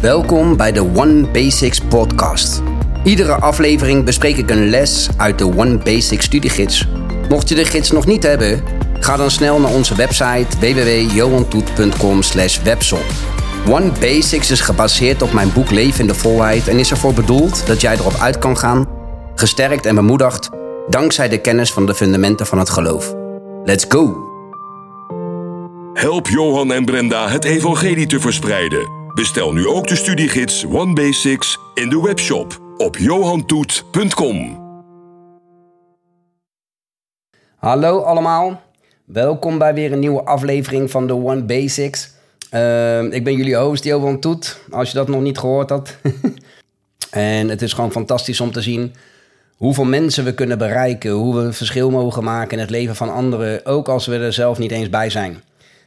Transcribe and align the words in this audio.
Welkom 0.00 0.56
bij 0.56 0.72
de 0.72 0.80
One 0.80 1.28
Basics 1.32 1.80
podcast. 1.80 2.62
Iedere 3.04 3.32
aflevering 3.32 4.04
bespreek 4.04 4.36
ik 4.36 4.50
een 4.50 4.68
les 4.68 5.08
uit 5.16 5.38
de 5.38 5.44
One 5.44 5.78
Basics 5.78 6.24
studiegids. 6.24 6.88
Mocht 7.28 7.48
je 7.48 7.54
de 7.54 7.64
gids 7.64 7.90
nog 7.90 8.06
niet 8.06 8.22
hebben, 8.22 8.62
ga 9.00 9.16
dan 9.16 9.30
snel 9.30 9.60
naar 9.60 9.70
onze 9.70 9.94
website 9.94 10.58
www.johantoet.com 10.60 12.20
webshop. 12.64 13.04
One 13.68 13.92
Basics 14.00 14.50
is 14.50 14.60
gebaseerd 14.60 15.22
op 15.22 15.32
mijn 15.32 15.52
boek 15.52 15.70
Leven 15.70 16.00
in 16.00 16.06
de 16.06 16.14
Volheid 16.14 16.68
en 16.68 16.78
is 16.78 16.90
ervoor 16.90 17.14
bedoeld 17.14 17.66
dat 17.66 17.80
jij 17.80 17.94
erop 17.94 18.16
uit 18.20 18.38
kan 18.38 18.58
gaan, 18.58 18.88
gesterkt 19.34 19.86
en 19.86 19.94
bemoedigd, 19.94 20.50
dankzij 20.88 21.28
de 21.28 21.40
kennis 21.40 21.72
van 21.72 21.86
de 21.86 21.94
fundamenten 21.94 22.46
van 22.46 22.58
het 22.58 22.70
geloof. 22.70 23.14
Let's 23.64 23.84
go! 23.88 24.32
Help 25.92 26.28
Johan 26.28 26.72
en 26.72 26.84
Brenda 26.84 27.28
het 27.28 27.44
evangelie 27.44 28.06
te 28.06 28.20
verspreiden. 28.20 29.03
Bestel 29.14 29.52
nu 29.52 29.66
ook 29.66 29.86
de 29.86 29.96
studiegids 29.96 30.64
One 30.64 30.92
Basics 30.92 31.58
in 31.74 31.88
de 31.88 32.00
webshop 32.00 32.74
op 32.76 32.96
johantoet.com. 32.96 34.62
Hallo 37.56 38.00
allemaal, 38.00 38.62
welkom 39.04 39.58
bij 39.58 39.74
weer 39.74 39.92
een 39.92 39.98
nieuwe 39.98 40.24
aflevering 40.24 40.90
van 40.90 41.06
de 41.06 41.12
One 41.12 41.42
Basics. 41.42 42.10
Uh, 42.54 43.02
ik 43.02 43.24
ben 43.24 43.36
jullie 43.36 43.56
host 43.56 43.84
Johan 43.84 44.20
Toet, 44.20 44.60
als 44.70 44.90
je 44.90 44.96
dat 44.96 45.08
nog 45.08 45.20
niet 45.20 45.38
gehoord 45.38 45.70
had. 45.70 45.96
en 47.10 47.48
het 47.48 47.62
is 47.62 47.72
gewoon 47.72 47.92
fantastisch 47.92 48.40
om 48.40 48.52
te 48.52 48.62
zien 48.62 48.94
hoeveel 49.56 49.84
mensen 49.84 50.24
we 50.24 50.34
kunnen 50.34 50.58
bereiken, 50.58 51.10
hoe 51.10 51.34
we 51.34 51.40
een 51.40 51.54
verschil 51.54 51.90
mogen 51.90 52.24
maken 52.24 52.52
in 52.52 52.58
het 52.58 52.70
leven 52.70 52.96
van 52.96 53.12
anderen, 53.12 53.66
ook 53.66 53.88
als 53.88 54.06
we 54.06 54.16
er 54.16 54.32
zelf 54.32 54.58
niet 54.58 54.70
eens 54.70 54.90
bij 54.90 55.10
zijn. 55.10 55.42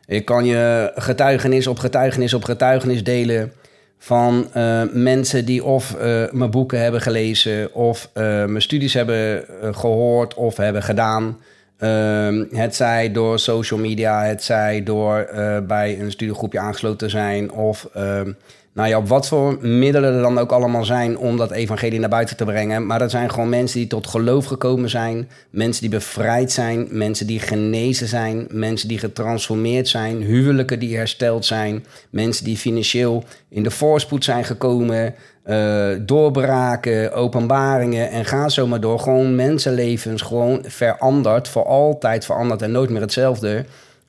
Ik 0.07 0.25
kan 0.25 0.45
je 0.45 0.91
getuigenis 0.95 1.67
op 1.67 1.79
getuigenis 1.79 2.34
op 2.34 2.43
getuigenis 2.43 3.03
delen 3.03 3.52
van 3.97 4.47
uh, 4.57 4.81
mensen 4.91 5.45
die 5.45 5.63
of 5.63 5.95
uh, 6.02 6.31
mijn 6.31 6.52
boeken 6.52 6.81
hebben 6.81 7.02
gelezen, 7.02 7.73
of 7.73 8.09
uh, 8.14 8.23
mijn 8.23 8.61
studies 8.61 8.94
hebben 8.94 9.45
gehoord 9.72 10.33
of 10.33 10.58
hebben 10.58 10.83
gedaan. 10.83 11.38
Ehm, 11.77 12.45
het 12.49 12.75
zij 12.75 13.11
door 13.11 13.39
social 13.39 13.80
media, 13.80 14.23
het 14.23 14.44
zij 14.44 14.83
door 14.83 15.30
bij 15.67 15.99
een 15.99 16.11
studiegroepje 16.11 16.59
aangesloten 16.59 16.97
te 16.97 17.09
zijn, 17.09 17.52
of 17.52 17.89
ehm, 17.94 18.31
nou 18.78 18.89
ja, 18.89 18.97
op 18.97 19.08
wat 19.08 19.28
voor 19.28 19.58
middelen 19.61 20.14
er 20.14 20.22
dan 20.22 20.38
ook 20.38 20.52
allemaal 20.52 20.86
zijn 20.86 21.17
om 21.17 21.38
dat 21.38 21.52
evangelie 21.52 22.00
naar 22.00 22.09
buiten 22.09 22.38
te 22.38 22.45
brengen. 22.45 22.86
Maar 22.86 23.00
dat 23.00 23.11
zijn 23.11 23.30
gewoon 23.30 23.50
mensen 23.50 23.80
die 23.80 23.88
tot 23.88 24.08
geloof 24.08 24.45
gekomen 24.45 24.89
zijn. 24.89 25.30
Mensen 25.50 25.81
die 25.81 25.92
bevrijd 25.92 26.52
zijn. 26.52 26.88
Mensen 26.89 27.28
die 27.28 27.39
genezen 27.39 28.08
zijn. 28.08 28.48
Mensen 28.52 28.88
die 28.88 28.98
getransformeerd 28.98 29.88
zijn. 29.88 30.22
Huwelijken 30.22 30.80
die 30.80 30.98
hersteld 30.98 31.45
zijn. 31.45 31.86
Mensen 32.09 32.45
die 32.45 32.58
financieel 32.58 33.23
in 33.50 33.64
de 33.64 33.72
voorspoed 33.72 34.23
zijn 34.23 34.44
gekomen. 34.44 35.16
Uh, 35.45 35.88
doorbraken, 36.02 37.14
openbaringen 37.14 38.09
en 38.09 38.25
ga 38.25 38.50
zo 38.50 38.67
maar 38.67 38.81
door. 38.81 39.00
Gewoon 39.00 39.36
mensenlevens 39.36 40.22
gewoon 40.22 40.64
veranderd. 40.67 41.48
Voor 41.48 41.66
altijd 41.66 42.25
veranderd 42.25 42.61
en 42.61 42.72
nooit 42.72 42.89
meer 42.89 43.02
hetzelfde 43.02 43.66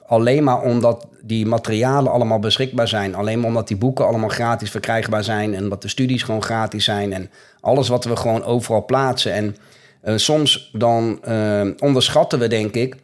alleen 0.08 0.44
maar 0.44 0.62
omdat 0.62 1.06
die 1.22 1.46
materialen 1.46 2.12
allemaal 2.12 2.38
beschikbaar 2.38 2.88
zijn. 2.88 3.14
Alleen 3.14 3.38
maar 3.38 3.48
omdat 3.48 3.68
die 3.68 3.76
boeken 3.76 4.06
allemaal 4.06 4.28
gratis 4.28 4.70
verkrijgbaar 4.70 5.24
zijn. 5.24 5.54
En 5.54 5.68
dat 5.68 5.82
de 5.82 5.88
studies 5.88 6.22
gewoon 6.22 6.42
gratis 6.42 6.84
zijn. 6.84 7.12
En 7.12 7.30
alles 7.60 7.88
wat 7.88 8.04
we 8.04 8.16
gewoon 8.16 8.44
overal 8.44 8.84
plaatsen. 8.84 9.32
En 9.32 9.56
uh, 10.04 10.16
soms 10.16 10.70
dan 10.72 11.20
uh, 11.28 11.66
onderschatten 11.78 12.38
we, 12.38 12.48
denk 12.48 12.74
ik, 12.74 12.96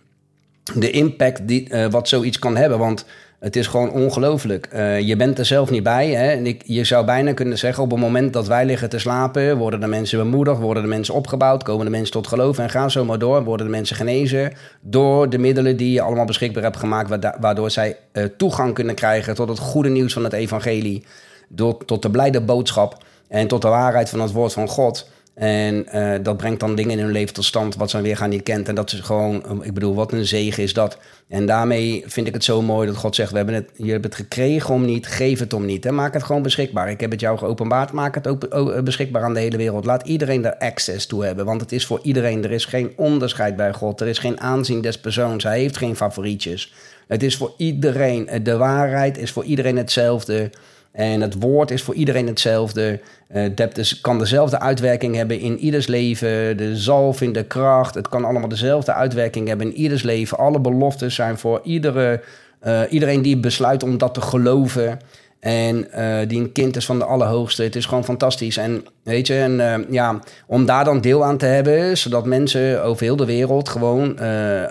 de 0.75 0.91
impact 0.91 1.49
die, 1.49 1.71
uh, 1.71 1.87
wat 1.87 2.09
zoiets 2.09 2.39
kan 2.39 2.57
hebben. 2.57 2.79
Want 2.79 3.05
het 3.45 3.57
is 3.57 3.67
gewoon 3.67 3.91
ongelooflijk. 3.91 4.69
Uh, 4.75 5.01
je 5.01 5.17
bent 5.17 5.39
er 5.39 5.45
zelf 5.45 5.71
niet 5.71 5.83
bij. 5.83 6.09
Hè? 6.09 6.31
En 6.31 6.47
ik, 6.47 6.63
je 6.67 6.85
zou 6.85 7.05
bijna 7.05 7.33
kunnen 7.33 7.59
zeggen: 7.59 7.83
op 7.83 7.91
het 7.91 8.01
moment 8.01 8.33
dat 8.33 8.47
wij 8.47 8.65
liggen 8.65 8.89
te 8.89 8.99
slapen, 8.99 9.57
worden 9.57 9.81
de 9.81 9.87
mensen 9.87 10.19
bemoedigd, 10.19 10.59
worden 10.59 10.83
de 10.83 10.89
mensen 10.89 11.15
opgebouwd, 11.15 11.63
komen 11.63 11.85
de 11.85 11.91
mensen 11.91 12.13
tot 12.13 12.27
geloof 12.27 12.59
en 12.59 12.71
gaan 12.71 12.91
zo 12.91 13.05
maar 13.05 13.19
door. 13.19 13.45
Worden 13.45 13.67
de 13.67 13.73
mensen 13.73 13.97
genezen 13.97 14.53
door 14.81 15.31
de 15.31 15.39
middelen 15.39 15.77
die 15.77 15.93
je 15.93 16.01
allemaal 16.01 16.25
beschikbaar 16.25 16.63
hebt 16.63 16.77
gemaakt, 16.77 17.19
waardoor 17.41 17.71
zij 17.71 17.97
uh, 18.13 18.25
toegang 18.37 18.75
kunnen 18.75 18.95
krijgen 18.95 19.35
tot 19.35 19.49
het 19.49 19.59
goede 19.59 19.89
nieuws 19.89 20.13
van 20.13 20.25
het 20.25 20.33
evangelie, 20.33 21.05
door, 21.49 21.85
tot 21.85 22.03
de 22.03 22.11
blijde 22.11 22.41
boodschap 22.41 23.05
en 23.29 23.47
tot 23.47 23.63
de 23.63 23.69
waarheid 23.69 24.09
van 24.09 24.21
het 24.21 24.33
woord 24.33 24.53
van 24.53 24.69
God. 24.69 25.11
En 25.35 25.87
uh, 25.95 26.15
dat 26.23 26.37
brengt 26.37 26.61
dan 26.61 26.75
dingen 26.75 26.91
in 26.91 26.99
hun 26.99 27.13
leven 27.13 27.35
tot 27.35 27.45
stand 27.45 27.77
wat 27.77 27.91
ze 27.91 28.01
weer 28.01 28.17
gaan 28.17 28.31
niet 28.31 28.43
kent. 28.43 28.69
En 28.69 28.75
dat 28.75 28.93
is 28.93 29.01
gewoon, 29.01 29.65
ik 29.65 29.75
bedoel, 29.75 29.95
wat 29.95 30.13
een 30.13 30.27
zegen 30.27 30.63
is 30.63 30.73
dat. 30.73 30.99
En 31.29 31.47
daarmee 31.47 32.05
vind 32.07 32.27
ik 32.27 32.35
het 32.35 32.45
zo 32.45 32.63
mooi 32.63 32.87
dat 32.87 32.97
God 32.97 33.15
zegt: 33.15 33.31
we 33.31 33.37
hebben 33.37 33.55
het, 33.55 33.71
Je 33.77 33.91
hebt 33.91 34.05
het 34.05 34.15
gekregen 34.15 34.75
om 34.75 34.85
niet, 34.85 35.07
geef 35.07 35.39
het 35.39 35.53
om 35.53 35.65
niet. 35.65 35.85
Hè? 35.85 35.91
Maak 35.93 36.15
het 36.15 36.23
gewoon 36.23 36.43
beschikbaar. 36.43 36.91
Ik 36.91 37.01
heb 37.01 37.11
het 37.11 37.21
jou 37.21 37.39
geopenbaard, 37.39 37.93
maak 37.93 38.15
het 38.15 38.27
ook 38.27 38.45
eh, 38.45 38.83
beschikbaar 38.83 39.23
aan 39.23 39.35
de 39.35 39.41
hele 39.41 39.57
wereld. 39.57 39.85
Laat 39.85 40.07
iedereen 40.07 40.45
er 40.45 40.59
access 40.59 41.07
toe 41.07 41.25
hebben. 41.25 41.45
Want 41.45 41.61
het 41.61 41.73
is 41.73 41.87
voor 41.87 42.01
iedereen. 42.03 42.45
Er 42.45 42.53
is 42.53 42.65
geen 42.65 42.93
onderscheid 42.97 43.57
bij 43.57 43.73
God. 43.73 44.01
Er 44.01 44.07
is 44.07 44.19
geen 44.19 44.41
aanzien 44.41 44.81
des 44.81 44.99
persoons. 44.99 45.45
Hij 45.45 45.59
heeft 45.59 45.77
geen 45.77 45.97
favorietjes. 45.97 46.73
Het 47.07 47.23
is 47.23 47.37
voor 47.37 47.55
iedereen. 47.57 48.29
De 48.43 48.57
waarheid 48.57 49.19
is 49.19 49.33
voor 49.33 49.45
iedereen 49.45 49.77
hetzelfde. 49.77 50.51
En 50.95 51.21
het 51.21 51.35
woord 51.41 51.71
is 51.71 51.83
voor 51.83 51.95
iedereen 51.95 52.27
hetzelfde. 52.27 53.01
Uh, 53.35 53.69
dus 53.73 54.01
kan 54.01 54.19
dezelfde 54.19 54.61
uitwerking 54.61 55.17
hebben 55.17 55.41
in 55.41 55.59
ieders 55.59 55.87
leven. 55.87 56.57
De 56.57 56.77
zalf 56.77 57.21
in 57.21 57.33
de 57.33 57.45
kracht. 57.45 57.95
Het 57.95 58.09
kan 58.09 58.25
allemaal 58.25 58.49
dezelfde 58.49 58.93
uitwerking 58.93 59.49
hebben 59.49 59.67
in 59.67 59.77
ieders 59.77 60.03
leven. 60.03 60.39
Alle 60.39 60.61
beloftes 60.61 61.15
zijn 61.15 61.39
voor 61.39 61.61
iedere, 61.65 62.21
uh, 62.67 62.81
iedereen 62.91 63.23
die 63.23 63.37
besluit 63.37 63.83
om 63.83 63.99
dat 63.99 64.15
te 64.15 64.21
geloven. 64.21 64.99
En 65.41 65.87
uh, 65.97 66.19
die 66.29 66.41
een 66.41 66.53
kind 66.53 66.77
is 66.77 66.87
van 66.87 66.99
de 66.99 67.05
Allerhoogste. 67.05 67.63
Het 67.63 67.77
is 67.77 67.87
gewoon 67.87 68.05
fantastisch. 68.05 68.57
En 68.57 68.85
weet 69.03 69.27
je, 69.27 69.35
en, 69.35 69.87
ja, 69.91 70.19
om 70.47 70.67
daar 70.67 70.85
dan 70.85 71.01
deel 71.01 71.25
aan 71.25 71.39
te 71.39 71.47
hebben, 71.47 71.99
zodat 71.99 72.27
mensen 72.27 72.85
over 72.85 73.03
heel 73.03 73.17
de 73.17 73.25
wereld 73.25 73.69
gewoon 73.69 74.19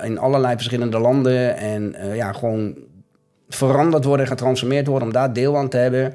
in 0.03 0.19
allerlei 0.19 0.55
verschillende 0.55 0.99
landen 0.99 1.57
en 1.57 1.95
ja, 2.13 2.31
gewoon 2.31 2.75
veranderd 3.55 4.03
worden, 4.03 4.27
getransformeerd 4.27 4.87
worden, 4.87 5.07
om 5.07 5.13
daar 5.13 5.33
deel 5.33 5.57
aan 5.57 5.69
te 5.69 5.77
hebben. 5.77 6.13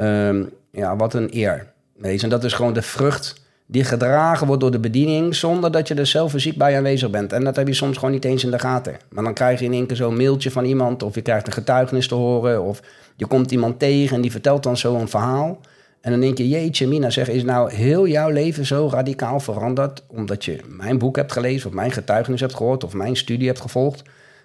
Um, 0.00 0.50
ja, 0.70 0.96
wat 0.96 1.14
een 1.14 1.28
eer. 1.32 1.72
En 2.02 2.28
dat 2.28 2.44
is 2.44 2.52
gewoon 2.52 2.72
de 2.72 2.82
vrucht 2.82 3.44
die 3.66 3.84
gedragen 3.84 4.46
wordt 4.46 4.62
door 4.62 4.70
de 4.70 4.78
bediening, 4.78 5.34
zonder 5.34 5.72
dat 5.72 5.88
je 5.88 5.94
er 5.94 6.06
zelf 6.06 6.30
fysiek 6.30 6.56
bij 6.56 6.76
aanwezig 6.76 7.10
bent. 7.10 7.32
En 7.32 7.44
dat 7.44 7.56
heb 7.56 7.66
je 7.66 7.74
soms 7.74 7.96
gewoon 7.96 8.10
niet 8.10 8.24
eens 8.24 8.44
in 8.44 8.50
de 8.50 8.58
gaten. 8.58 8.96
Maar 9.08 9.24
dan 9.24 9.34
krijg 9.34 9.58
je 9.58 9.64
in 9.64 9.72
één 9.72 9.86
keer 9.86 9.96
zo'n 9.96 10.16
mailtje 10.16 10.50
van 10.50 10.64
iemand, 10.64 11.02
of 11.02 11.14
je 11.14 11.22
krijgt 11.22 11.46
een 11.46 11.52
getuigenis 11.52 12.08
te 12.08 12.14
horen, 12.14 12.62
of 12.62 12.82
je 13.16 13.26
komt 13.26 13.50
iemand 13.50 13.78
tegen 13.78 14.16
en 14.16 14.22
die 14.22 14.30
vertelt 14.30 14.62
dan 14.62 14.76
zo 14.76 14.94
een 14.94 15.08
verhaal. 15.08 15.60
En 16.00 16.10
dan 16.10 16.20
denk 16.20 16.38
je, 16.38 16.48
jeetje 16.48 16.86
Mina, 16.86 17.10
zeg, 17.10 17.28
is 17.28 17.44
nou 17.44 17.72
heel 17.72 18.06
jouw 18.06 18.30
leven 18.30 18.66
zo 18.66 18.88
radicaal 18.92 19.40
veranderd... 19.40 20.02
omdat 20.06 20.44
je 20.44 20.60
mijn 20.66 20.98
boek 20.98 21.16
hebt 21.16 21.32
gelezen, 21.32 21.68
of 21.68 21.74
mijn 21.74 21.90
getuigenis 21.90 22.40
hebt 22.40 22.54
gehoord... 22.54 22.84
of 22.84 22.92
mijn 22.92 23.16
studie 23.16 23.46
hebt 23.46 23.60
gevolgd? 23.60 24.02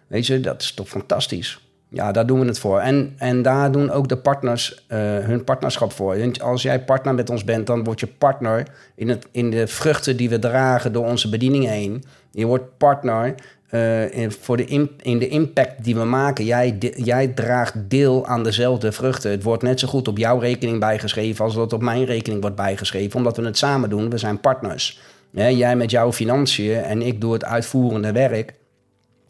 Weet 0.07 0.27
je, 0.27 0.39
dat 0.39 0.61
is 0.61 0.73
toch 0.73 0.87
fantastisch. 0.87 1.70
Ja, 1.93 2.11
daar 2.11 2.25
doen 2.25 2.39
we 2.39 2.45
het 2.45 2.59
voor. 2.59 2.79
En, 2.79 3.13
en 3.17 3.41
daar 3.41 3.71
doen 3.71 3.91
ook 3.91 4.07
de 4.07 4.17
partners 4.17 4.85
uh, 4.87 4.97
hun 4.99 5.43
partnerschap 5.43 5.91
voor. 5.91 6.17
Als 6.41 6.61
jij 6.61 6.83
partner 6.83 7.13
met 7.13 7.29
ons 7.29 7.43
bent, 7.43 7.67
dan 7.67 7.83
word 7.83 7.99
je 7.99 8.07
partner 8.07 8.67
in, 8.95 9.09
het, 9.09 9.27
in 9.31 9.49
de 9.49 9.67
vruchten 9.67 10.17
die 10.17 10.29
we 10.29 10.39
dragen 10.39 10.93
door 10.93 11.05
onze 11.05 11.29
bediening 11.29 11.65
heen. 11.65 12.03
Je 12.31 12.45
wordt 12.45 12.77
partner 12.77 13.35
uh, 13.71 14.15
in, 14.15 14.31
voor 14.31 14.57
de 14.57 14.65
in, 15.01 15.19
de 15.19 15.27
impact 15.27 15.83
die 15.83 15.95
we 15.95 16.03
maken. 16.03 16.45
Jij, 16.45 16.77
jij 16.95 17.27
draagt 17.27 17.73
deel 17.77 18.25
aan 18.25 18.43
dezelfde 18.43 18.91
vruchten. 18.91 19.31
Het 19.31 19.43
wordt 19.43 19.63
net 19.63 19.79
zo 19.79 19.87
goed 19.87 20.07
op 20.07 20.17
jouw 20.17 20.39
rekening 20.39 20.79
bijgeschreven 20.79 21.45
als 21.45 21.55
dat 21.55 21.73
op 21.73 21.81
mijn 21.81 22.05
rekening 22.05 22.41
wordt 22.41 22.55
bijgeschreven, 22.55 23.17
omdat 23.17 23.37
we 23.37 23.45
het 23.45 23.57
samen 23.57 23.89
doen. 23.89 24.09
We 24.09 24.17
zijn 24.17 24.39
partners. 24.39 24.99
Jij 25.31 25.75
met 25.75 25.91
jouw 25.91 26.11
financiën 26.11 26.77
en 26.77 27.01
ik 27.01 27.21
doe 27.21 27.33
het 27.33 27.45
uitvoerende 27.45 28.11
werk. 28.11 28.53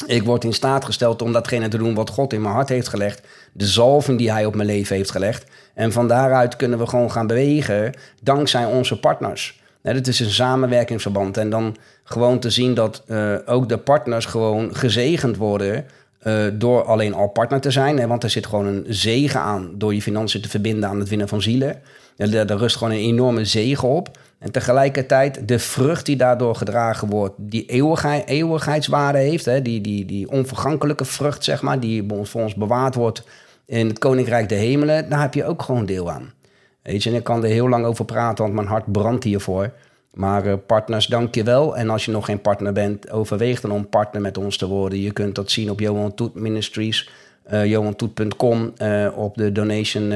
Ik 0.05 0.23
word 0.23 0.43
in 0.43 0.53
staat 0.53 0.85
gesteld 0.85 1.21
om 1.21 1.31
datgene 1.31 1.67
te 1.67 1.77
doen 1.77 1.93
wat 1.93 2.09
God 2.09 2.33
in 2.33 2.41
mijn 2.41 2.53
hart 2.53 2.69
heeft 2.69 2.87
gelegd. 2.87 3.27
De 3.53 3.65
zalving 3.65 4.17
die 4.17 4.31
hij 4.31 4.45
op 4.45 4.55
mijn 4.55 4.67
leven 4.67 4.95
heeft 4.95 5.11
gelegd. 5.11 5.45
En 5.73 5.91
van 5.91 6.07
daaruit 6.07 6.55
kunnen 6.55 6.79
we 6.79 6.87
gewoon 6.87 7.11
gaan 7.11 7.27
bewegen 7.27 7.93
dankzij 8.21 8.65
onze 8.65 8.99
partners. 8.99 9.61
Het 9.81 10.07
is 10.07 10.19
een 10.19 10.29
samenwerkingsverband. 10.29 11.37
En 11.37 11.49
dan 11.49 11.75
gewoon 12.03 12.39
te 12.39 12.49
zien 12.49 12.73
dat 12.73 13.03
uh, 13.07 13.35
ook 13.45 13.69
de 13.69 13.77
partners 13.77 14.25
gewoon 14.25 14.75
gezegend 14.75 15.37
worden. 15.37 15.85
Uh, 16.23 16.43
door 16.53 16.83
alleen 16.83 17.13
al 17.13 17.27
partner 17.27 17.61
te 17.61 17.71
zijn. 17.71 17.99
Hè, 17.99 18.07
want 18.07 18.23
er 18.23 18.29
zit 18.29 18.45
gewoon 18.45 18.65
een 18.65 18.85
zegen 18.87 19.39
aan 19.39 19.71
door 19.73 19.93
je 19.93 20.01
financiën 20.01 20.41
te 20.41 20.49
verbinden 20.49 20.89
aan 20.89 20.99
het 20.99 21.09
winnen 21.09 21.27
van 21.27 21.41
zielen. 21.41 21.81
Er 22.29 22.57
rust 22.57 22.75
gewoon 22.75 22.93
een 22.93 22.99
enorme 22.99 23.45
zegen 23.45 23.87
op. 23.87 24.17
En 24.39 24.51
tegelijkertijd 24.51 25.47
de 25.47 25.59
vrucht 25.59 26.05
die 26.05 26.15
daardoor 26.15 26.55
gedragen 26.55 27.09
wordt, 27.09 27.33
die 27.37 27.65
eeuwigheid, 27.65 28.27
eeuwigheidswaarde 28.27 29.17
heeft, 29.17 29.45
hè, 29.45 29.61
die, 29.61 29.81
die, 29.81 30.05
die 30.05 30.31
onvergankelijke 30.31 31.05
vrucht, 31.05 31.43
zeg 31.43 31.61
maar, 31.61 31.79
die 31.79 32.05
voor 32.23 32.41
ons 32.41 32.55
bewaard 32.55 32.95
wordt 32.95 33.23
in 33.65 33.87
het 33.87 33.99
Koninkrijk 33.99 34.49
der 34.49 34.57
Hemelen, 34.57 35.09
daar 35.09 35.21
heb 35.21 35.33
je 35.33 35.45
ook 35.45 35.61
gewoon 35.61 35.85
deel 35.85 36.11
aan. 36.11 36.33
Weet 36.81 37.03
je, 37.03 37.09
en 37.09 37.15
ik 37.15 37.23
kan 37.23 37.43
er 37.43 37.49
heel 37.49 37.69
lang 37.69 37.85
over 37.85 38.05
praten, 38.05 38.43
want 38.43 38.55
mijn 38.55 38.67
hart 38.67 38.91
brandt 38.91 39.23
hiervoor. 39.23 39.71
Maar 40.13 40.45
uh, 40.45 40.53
partners, 40.65 41.05
dank 41.05 41.35
je 41.35 41.43
wel. 41.43 41.77
En 41.77 41.89
als 41.89 42.05
je 42.05 42.11
nog 42.11 42.25
geen 42.25 42.41
partner 42.41 42.73
bent, 42.73 43.11
overweeg 43.11 43.61
dan 43.61 43.71
om 43.71 43.89
partner 43.89 44.21
met 44.21 44.37
ons 44.37 44.57
te 44.57 44.67
worden. 44.67 44.99
Je 44.99 45.11
kunt 45.11 45.35
dat 45.35 45.51
zien 45.51 45.69
op 45.69 45.79
Johan 45.79 46.13
Toet 46.13 46.35
Ministries. 46.35 47.09
Uh, 47.51 47.65
johantoet.com 47.65 48.73
op 49.15 49.35
de 49.35 49.51
donation, 49.51 50.13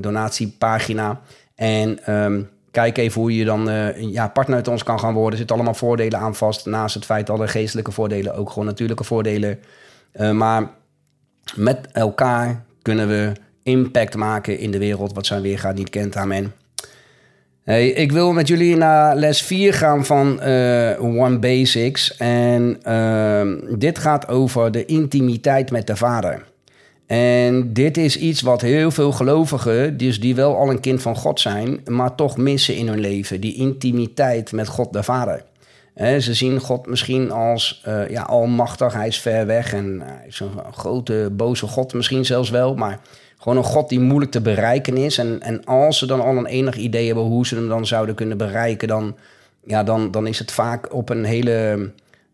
donatiepagina. 0.00 1.20
En 1.54 2.14
um, 2.14 2.48
kijk 2.70 2.98
even 2.98 3.20
hoe 3.20 3.36
je 3.36 3.44
dan 3.44 3.70
ja, 3.96 4.28
partner 4.28 4.56
met 4.56 4.68
ons 4.68 4.82
kan 4.82 5.00
gaan 5.00 5.14
worden. 5.14 5.30
Er 5.30 5.38
zitten 5.38 5.56
allemaal 5.56 5.74
voordelen 5.74 6.18
aan 6.18 6.34
vast. 6.34 6.66
Naast 6.66 6.94
het 6.94 7.04
feit 7.04 7.30
alle 7.30 7.48
geestelijke 7.48 7.92
voordelen, 7.92 8.34
ook 8.34 8.50
gewoon 8.50 8.66
natuurlijke 8.66 9.04
voordelen. 9.04 9.58
maar 10.32 10.70
met 11.54 11.88
elkaar 11.92 12.64
kunnen 12.82 13.08
we 13.08 13.32
impact 13.62 14.16
maken 14.16 14.58
in 14.58 14.70
de 14.70 14.78
wereld 14.78 15.14
wat 15.14 15.26
zijn 15.26 15.42
weergaat 15.42 15.74
niet 15.74 15.90
kent. 15.90 16.16
Amen. 16.16 16.52
Hey, 17.66 17.88
ik 17.88 18.12
wil 18.12 18.32
met 18.32 18.48
jullie 18.48 18.76
naar 18.76 19.16
les 19.16 19.42
4 19.42 19.74
gaan 19.74 20.04
van 20.04 20.40
One 20.98 21.38
Basics. 21.38 22.16
En 22.16 22.78
uh, 22.88 23.78
dit 23.78 23.98
gaat 23.98 24.28
over 24.28 24.70
de 24.72 24.84
intimiteit 24.84 25.70
met 25.70 25.86
de 25.86 25.96
Vader. 25.96 26.44
En 27.06 27.72
dit 27.72 27.96
is 27.96 28.18
iets 28.18 28.40
wat 28.40 28.60
heel 28.60 28.90
veel 28.90 29.12
gelovigen, 29.12 29.96
dus 29.96 30.20
die 30.20 30.34
wel 30.34 30.56
al 30.56 30.70
een 30.70 30.80
kind 30.80 31.02
van 31.02 31.16
God 31.16 31.40
zijn, 31.40 31.80
maar 31.84 32.14
toch 32.14 32.36
missen 32.36 32.76
in 32.76 32.88
hun 32.88 33.00
leven. 33.00 33.40
Die 33.40 33.54
intimiteit 33.54 34.52
met 34.52 34.68
God 34.68 34.92
de 34.92 35.02
Vader. 35.02 35.44
ze 35.96 36.34
zien 36.34 36.60
God 36.60 36.86
misschien 36.86 37.30
als 37.30 37.82
uh, 37.88 38.08
ja, 38.08 38.22
almachtig, 38.22 38.92
hij 38.92 39.06
is 39.06 39.20
ver 39.20 39.46
weg 39.46 39.72
en 39.72 40.00
hij 40.04 40.26
is 40.26 40.40
een 40.40 40.72
grote 40.72 41.28
boze 41.32 41.66
God 41.66 41.94
misschien 41.94 42.24
zelfs 42.24 42.50
wel, 42.50 42.74
maar 42.74 43.00
gewoon 43.38 43.58
een 43.58 43.64
God 43.64 43.88
die 43.88 44.00
moeilijk 44.00 44.30
te 44.30 44.40
bereiken 44.40 44.96
is. 44.96 45.18
En, 45.18 45.40
en 45.40 45.64
als 45.64 45.98
ze 45.98 46.06
dan 46.06 46.20
al 46.20 46.36
een 46.36 46.46
enig 46.46 46.76
idee 46.76 47.06
hebben 47.06 47.24
hoe 47.24 47.46
ze 47.46 47.54
hem 47.54 47.68
dan 47.68 47.86
zouden 47.86 48.14
kunnen 48.14 48.36
bereiken, 48.36 48.88
dan, 48.88 49.16
ja, 49.64 49.82
dan, 49.82 50.10
dan 50.10 50.26
is 50.26 50.38
het 50.38 50.52
vaak 50.52 50.94
op 50.94 51.08
een 51.08 51.24
hele 51.24 51.90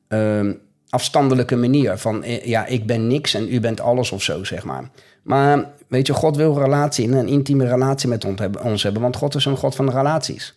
uh, 0.08 0.50
afstandelijke 0.92 1.56
manier. 1.56 1.98
Van 1.98 2.22
eh, 2.22 2.44
ja, 2.44 2.66
ik 2.66 2.86
ben 2.86 3.06
niks 3.06 3.34
en 3.34 3.52
u 3.52 3.60
bent 3.60 3.80
alles 3.80 4.12
of 4.12 4.22
zo, 4.22 4.44
zeg 4.44 4.64
maar. 4.64 4.90
Maar 5.22 5.64
weet 5.88 6.06
je, 6.06 6.12
God 6.12 6.36
wil 6.36 6.58
relatie, 6.58 7.08
een 7.12 7.28
intieme 7.28 7.66
relatie 7.66 8.08
met 8.08 8.24
ons 8.62 8.82
hebben, 8.82 9.02
want 9.02 9.16
God 9.16 9.34
is 9.34 9.44
een 9.44 9.56
God 9.56 9.74
van 9.74 9.90
relaties. 9.90 10.54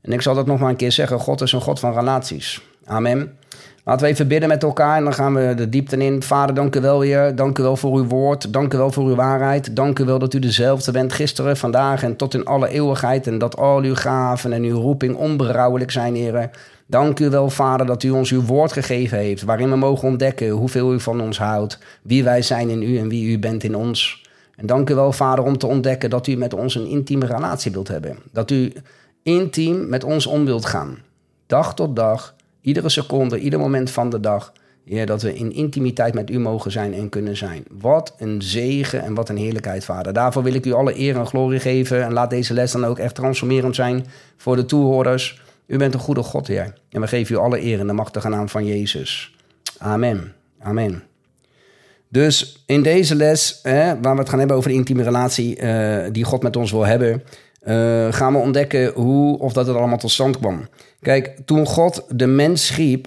En 0.00 0.12
ik 0.12 0.22
zal 0.22 0.34
dat 0.34 0.46
nog 0.46 0.58
maar 0.58 0.70
een 0.70 0.76
keer 0.76 0.92
zeggen: 0.92 1.18
God 1.18 1.40
is 1.40 1.52
een 1.52 1.60
God 1.60 1.80
van 1.80 1.94
relaties. 1.94 2.62
Amen. 2.84 3.36
Laten 3.84 4.06
we 4.06 4.12
even 4.12 4.28
bidden 4.28 4.48
met 4.48 4.62
elkaar 4.62 4.96
en 4.96 5.04
dan 5.04 5.14
gaan 5.14 5.34
we 5.34 5.54
de 5.56 5.68
diepte 5.68 5.96
in. 5.96 6.22
Vader, 6.22 6.54
dank 6.54 6.76
u 6.76 6.80
wel, 6.80 7.00
Heer. 7.00 7.36
Dank 7.36 7.58
u 7.58 7.62
wel 7.62 7.76
voor 7.76 7.96
uw 7.96 8.06
woord. 8.06 8.52
Dank 8.52 8.74
u 8.74 8.76
wel 8.76 8.90
voor 8.90 9.04
uw 9.04 9.14
waarheid. 9.14 9.76
Dank 9.76 9.98
u 9.98 10.04
wel 10.04 10.18
dat 10.18 10.34
u 10.34 10.38
dezelfde 10.38 10.92
bent 10.92 11.12
gisteren, 11.12 11.56
vandaag 11.56 12.02
en 12.02 12.16
tot 12.16 12.34
in 12.34 12.44
alle 12.44 12.68
eeuwigheid. 12.68 13.26
En 13.26 13.38
dat 13.38 13.56
al 13.56 13.82
uw 13.82 13.94
gaven 13.94 14.52
en 14.52 14.62
uw 14.62 14.80
roeping 14.80 15.16
onberouwelijk 15.16 15.90
zijn, 15.90 16.14
Heer. 16.14 16.50
Dank 16.86 17.20
u 17.20 17.30
wel, 17.30 17.50
Vader, 17.50 17.86
dat 17.86 18.02
u 18.02 18.10
ons 18.10 18.30
uw 18.30 18.42
woord 18.42 18.72
gegeven 18.72 19.18
heeft, 19.18 19.42
waarin 19.42 19.70
we 19.70 19.76
mogen 19.76 20.08
ontdekken 20.08 20.48
hoeveel 20.48 20.92
u 20.92 21.00
van 21.00 21.20
ons 21.20 21.38
houdt, 21.38 21.78
wie 22.02 22.24
wij 22.24 22.42
zijn 22.42 22.68
in 22.68 22.82
u 22.82 22.98
en 22.98 23.08
wie 23.08 23.32
u 23.32 23.38
bent 23.38 23.64
in 23.64 23.76
ons. 23.76 24.22
En 24.56 24.66
dank 24.66 24.90
u 24.90 24.94
wel, 24.94 25.12
Vader, 25.12 25.44
om 25.44 25.58
te 25.58 25.66
ontdekken 25.66 26.10
dat 26.10 26.26
u 26.26 26.36
met 26.36 26.54
ons 26.54 26.74
een 26.74 26.86
intieme 26.86 27.26
relatie 27.26 27.72
wilt 27.72 27.88
hebben. 27.88 28.18
Dat 28.32 28.50
u 28.50 28.72
intiem 29.22 29.88
met 29.88 30.04
ons 30.04 30.26
om 30.26 30.44
wilt 30.44 30.66
gaan. 30.66 30.98
Dag 31.46 31.74
tot 31.74 31.96
dag 31.96 32.34
Iedere 32.64 32.88
seconde, 32.88 33.38
ieder 33.38 33.58
moment 33.58 33.90
van 33.90 34.10
de 34.10 34.20
dag. 34.20 34.52
Heer, 34.84 35.06
dat 35.06 35.22
we 35.22 35.34
in 35.34 35.52
intimiteit 35.52 36.14
met 36.14 36.30
u 36.30 36.38
mogen 36.38 36.70
zijn 36.70 36.94
en 36.94 37.08
kunnen 37.08 37.36
zijn. 37.36 37.64
Wat 37.80 38.14
een 38.18 38.42
zegen 38.42 39.02
en 39.02 39.14
wat 39.14 39.28
een 39.28 39.36
heerlijkheid, 39.36 39.84
Vader. 39.84 40.12
Daarvoor 40.12 40.42
wil 40.42 40.54
ik 40.54 40.66
u 40.66 40.72
alle 40.72 40.98
eer 40.98 41.16
en 41.16 41.26
glorie 41.26 41.60
geven. 41.60 42.04
En 42.04 42.12
laat 42.12 42.30
deze 42.30 42.54
les 42.54 42.72
dan 42.72 42.84
ook 42.84 42.98
echt 42.98 43.14
transformerend 43.14 43.74
zijn 43.74 44.06
voor 44.36 44.56
de 44.56 44.64
toehoorders. 44.64 45.42
U 45.66 45.76
bent 45.76 45.94
een 45.94 46.00
goede 46.00 46.22
God, 46.22 46.46
Heer. 46.46 46.74
En 46.90 47.00
we 47.00 47.06
geven 47.06 47.34
u 47.34 47.38
alle 47.38 47.62
eer 47.62 47.78
in 47.78 47.86
de 47.86 47.92
machtige 47.92 48.28
naam 48.28 48.48
van 48.48 48.66
Jezus. 48.66 49.36
Amen. 49.78 50.32
Amen. 50.58 51.02
Dus 52.08 52.64
in 52.66 52.82
deze 52.82 53.14
les, 53.14 53.58
hè, 53.62 54.00
waar 54.00 54.14
we 54.14 54.20
het 54.20 54.28
gaan 54.28 54.38
hebben 54.38 54.56
over 54.56 54.70
de 54.70 54.76
intieme 54.76 55.02
relatie 55.02 55.60
uh, 55.60 56.04
die 56.12 56.24
God 56.24 56.42
met 56.42 56.56
ons 56.56 56.70
wil 56.70 56.86
hebben, 56.86 57.22
uh, 57.66 58.12
gaan 58.12 58.32
we 58.32 58.38
ontdekken 58.38 58.92
hoe 58.92 59.38
of 59.38 59.52
dat 59.52 59.66
het 59.66 59.76
allemaal 59.76 59.98
tot 59.98 60.10
stand 60.10 60.38
kwam. 60.38 60.68
Kijk, 61.00 61.38
toen 61.44 61.66
God 61.66 62.04
de 62.08 62.26
mens 62.26 62.66
schiep, 62.66 63.06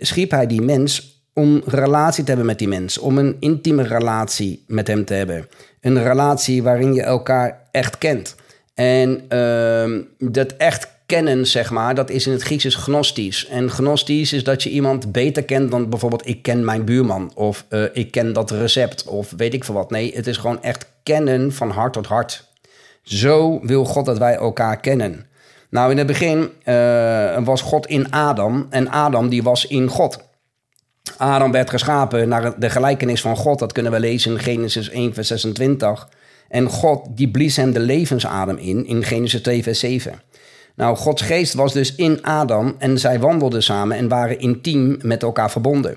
schiep 0.00 0.30
hij 0.30 0.46
die 0.46 0.62
mens 0.62 1.22
om 1.34 1.62
relatie 1.64 2.22
te 2.22 2.28
hebben 2.28 2.46
met 2.46 2.58
die 2.58 2.68
mens. 2.68 2.98
Om 2.98 3.18
een 3.18 3.36
intieme 3.40 3.82
relatie 3.82 4.64
met 4.66 4.86
hem 4.86 5.04
te 5.04 5.14
hebben. 5.14 5.48
Een 5.80 6.02
relatie 6.02 6.62
waarin 6.62 6.94
je 6.94 7.02
elkaar 7.02 7.68
echt 7.70 7.98
kent. 7.98 8.34
En 8.74 9.10
uh, 9.28 10.30
dat 10.30 10.52
echt 10.52 10.88
kennen, 11.10 11.46
zeg 11.46 11.70
maar, 11.70 11.94
dat 11.94 12.10
is 12.10 12.26
in 12.26 12.32
het 12.32 12.42
Grieks 12.42 12.64
is 12.64 12.74
gnostisch. 12.74 13.46
En 13.46 13.70
gnostisch 13.70 14.32
is 14.32 14.44
dat 14.44 14.62
je 14.62 14.70
iemand 14.70 15.12
beter 15.12 15.44
kent 15.44 15.70
dan 15.70 15.88
bijvoorbeeld 15.88 16.26
ik 16.28 16.42
ken 16.42 16.64
mijn 16.64 16.84
buurman. 16.84 17.32
Of 17.34 17.64
uh, 17.70 17.84
ik 17.92 18.10
ken 18.10 18.32
dat 18.32 18.50
recept. 18.50 19.04
Of 19.04 19.32
weet 19.36 19.54
ik 19.54 19.64
veel 19.64 19.74
wat. 19.74 19.90
Nee, 19.90 20.12
het 20.14 20.26
is 20.26 20.36
gewoon 20.36 20.62
echt 20.62 20.86
kennen 21.02 21.52
van 21.52 21.70
hart 21.70 21.92
tot 21.92 22.06
hart. 22.06 22.44
Zo 23.02 23.60
wil 23.62 23.84
God 23.84 24.06
dat 24.06 24.18
wij 24.18 24.34
elkaar 24.34 24.80
kennen. 24.80 25.26
Nou, 25.70 25.90
in 25.90 25.98
het 25.98 26.06
begin 26.06 26.38
uh, 26.64 27.44
was 27.44 27.62
God 27.62 27.86
in 27.86 28.12
Adam 28.12 28.66
en 28.70 28.90
Adam 28.90 29.28
die 29.28 29.42
was 29.42 29.66
in 29.66 29.88
God. 29.88 30.18
Adam 31.16 31.52
werd 31.52 31.70
geschapen 31.70 32.28
naar 32.28 32.58
de 32.60 32.70
gelijkenis 32.70 33.20
van 33.20 33.36
God. 33.36 33.58
Dat 33.58 33.72
kunnen 33.72 33.92
we 33.92 34.00
lezen 34.00 34.32
in 34.32 34.38
Genesis 34.38 34.90
1, 34.90 35.14
vers 35.14 35.28
26. 35.28 36.08
En 36.48 36.68
God 36.68 37.06
die 37.10 37.28
blies 37.28 37.56
hem 37.56 37.72
de 37.72 37.80
levensadem 37.80 38.56
in, 38.56 38.86
in 38.86 39.04
Genesis 39.04 39.42
2, 39.42 39.62
vers 39.62 39.78
7. 39.78 40.20
Nou, 40.80 40.96
Gods 40.96 41.22
geest 41.22 41.54
was 41.54 41.72
dus 41.72 41.94
in 41.94 42.22
Adam 42.22 42.74
en 42.78 42.98
zij 42.98 43.18
wandelden 43.18 43.62
samen 43.62 43.96
en 43.96 44.08
waren 44.08 44.38
intiem 44.38 44.98
met 45.02 45.22
elkaar 45.22 45.50
verbonden. 45.50 45.96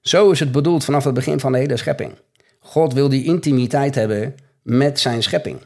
Zo 0.00 0.30
is 0.30 0.40
het 0.40 0.52
bedoeld 0.52 0.84
vanaf 0.84 1.04
het 1.04 1.14
begin 1.14 1.40
van 1.40 1.52
de 1.52 1.58
hele 1.58 1.76
schepping. 1.76 2.12
God 2.60 2.92
wil 2.92 3.08
die 3.08 3.24
intimiteit 3.24 3.94
hebben 3.94 4.34
met 4.62 5.00
zijn 5.00 5.22
schepping. 5.22 5.58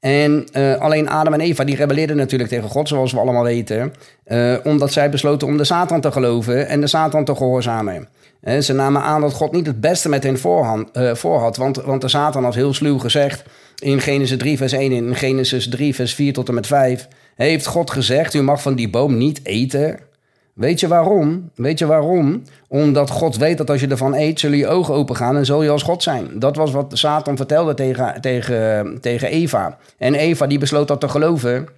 En 0.00 0.44
uh, 0.52 0.74
alleen 0.76 1.08
Adam 1.08 1.32
en 1.32 1.40
Eva 1.40 1.64
die 1.64 1.76
rebelleerden 1.76 2.16
natuurlijk 2.16 2.50
tegen 2.50 2.68
God, 2.68 2.88
zoals 2.88 3.12
we 3.12 3.18
allemaal 3.18 3.42
weten. 3.42 3.92
Uh, 4.26 4.56
omdat 4.64 4.92
zij 4.92 5.10
besloten 5.10 5.48
om 5.48 5.56
de 5.56 5.64
Satan 5.64 6.00
te 6.00 6.12
geloven 6.12 6.68
en 6.68 6.80
de 6.80 6.86
Satan 6.86 7.24
te 7.24 7.36
gehoorzamen. 7.36 8.08
Ze 8.60 8.72
namen 8.72 9.02
aan 9.02 9.20
dat 9.20 9.32
God 9.32 9.52
niet 9.52 9.66
het 9.66 9.80
beste 9.80 10.08
met 10.08 10.22
hen 10.22 10.38
voor 10.38 11.38
had. 11.38 11.56
Want, 11.56 11.76
want 11.76 12.00
de 12.00 12.08
Satan 12.08 12.44
had 12.44 12.54
heel 12.54 12.74
sluw 12.74 12.98
gezegd 12.98 13.44
in 13.82 14.00
Genesis 14.00 14.38
3 14.38 14.56
vers 14.56 14.72
1 14.72 14.92
en 14.92 14.96
in 14.96 15.14
Genesis 15.14 15.68
3 15.68 15.94
vers 15.94 16.14
4 16.14 16.32
tot 16.32 16.48
en 16.48 16.54
met 16.54 16.66
5. 16.66 17.08
Heeft 17.34 17.66
God 17.66 17.90
gezegd, 17.90 18.34
u 18.34 18.42
mag 18.42 18.62
van 18.62 18.74
die 18.74 18.90
boom 18.90 19.16
niet 19.16 19.40
eten. 19.42 19.98
Weet 20.54 20.80
je 20.80 20.88
waarom? 20.88 21.50
Weet 21.54 21.78
je 21.78 21.86
waarom? 21.86 22.42
Omdat 22.68 23.10
God 23.10 23.36
weet 23.36 23.58
dat 23.58 23.70
als 23.70 23.80
je 23.80 23.88
ervan 23.88 24.14
eet, 24.14 24.40
zullen 24.40 24.58
je 24.58 24.68
ogen 24.68 24.94
open 24.94 25.16
gaan 25.16 25.36
en 25.36 25.46
zul 25.46 25.62
je 25.62 25.70
als 25.70 25.82
God 25.82 26.02
zijn. 26.02 26.38
Dat 26.38 26.56
was 26.56 26.72
wat 26.72 26.98
Satan 26.98 27.36
vertelde 27.36 27.74
tegen, 27.74 28.20
tegen, 28.20 28.98
tegen 29.00 29.28
Eva. 29.28 29.78
En 29.98 30.14
Eva 30.14 30.46
die 30.46 30.58
besloot 30.58 30.88
dat 30.88 31.00
te 31.00 31.08
geloven. 31.08 31.68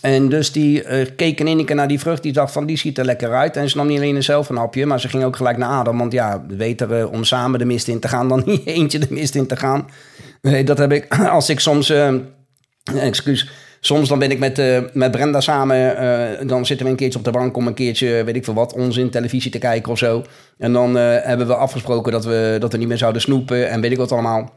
En 0.00 0.28
dus 0.28 0.52
die 0.52 0.84
uh, 0.84 1.06
keek 1.16 1.40
in 1.40 1.46
één 1.46 1.64
keer 1.64 1.76
naar 1.76 1.88
die 1.88 2.00
vrucht. 2.00 2.22
Die 2.22 2.32
dacht 2.32 2.52
van, 2.52 2.66
die 2.66 2.78
ziet 2.78 2.98
er 2.98 3.04
lekker 3.04 3.34
uit. 3.34 3.56
En 3.56 3.70
ze 3.70 3.76
nam 3.76 3.86
niet 3.86 3.98
alleen 3.98 4.22
zelf 4.22 4.48
een 4.48 4.56
hapje, 4.56 4.86
maar 4.86 5.00
ze 5.00 5.08
ging 5.08 5.24
ook 5.24 5.36
gelijk 5.36 5.56
naar 5.56 5.68
Adam. 5.68 5.98
Want 5.98 6.12
ja, 6.12 6.44
beter 6.48 7.08
om 7.08 7.24
samen 7.24 7.58
de 7.58 7.64
mist 7.64 7.88
in 7.88 8.00
te 8.00 8.08
gaan 8.08 8.28
dan 8.28 8.42
niet 8.46 8.66
eentje 8.66 8.98
de 8.98 9.06
mist 9.10 9.34
in 9.34 9.46
te 9.46 9.56
gaan. 9.56 9.88
Nee, 10.42 10.64
dat 10.64 10.78
heb 10.78 10.92
ik 10.92 11.06
als 11.38 11.48
ik 11.48 11.60
soms... 11.60 11.90
Uh, 11.90 12.14
excuus 12.94 13.50
Soms 13.80 14.08
dan 14.08 14.18
ben 14.18 14.30
ik 14.30 14.38
met, 14.38 14.58
uh, 14.58 14.78
met 14.92 15.10
Brenda 15.10 15.40
samen, 15.40 15.76
uh, 15.76 16.48
dan 16.48 16.66
zitten 16.66 16.86
we 16.86 16.92
een 16.92 16.98
keertje 16.98 17.18
op 17.18 17.24
de 17.24 17.30
bank 17.30 17.56
om 17.56 17.66
een 17.66 17.74
keertje, 17.74 18.24
weet 18.24 18.36
ik 18.36 18.44
veel 18.44 18.54
wat, 18.54 18.72
onzin 18.72 19.10
televisie 19.10 19.50
te 19.50 19.58
kijken 19.58 19.92
of 19.92 19.98
zo. 19.98 20.24
En 20.58 20.72
dan 20.72 20.96
uh, 20.96 21.16
hebben 21.22 21.46
we 21.46 21.54
afgesproken 21.54 22.12
dat 22.12 22.24
we, 22.24 22.56
dat 22.60 22.72
we 22.72 22.78
niet 22.78 22.88
meer 22.88 22.98
zouden 22.98 23.22
snoepen 23.22 23.70
en 23.70 23.80
weet 23.80 23.90
ik 23.90 23.96
wat 23.96 24.12
allemaal. 24.12 24.50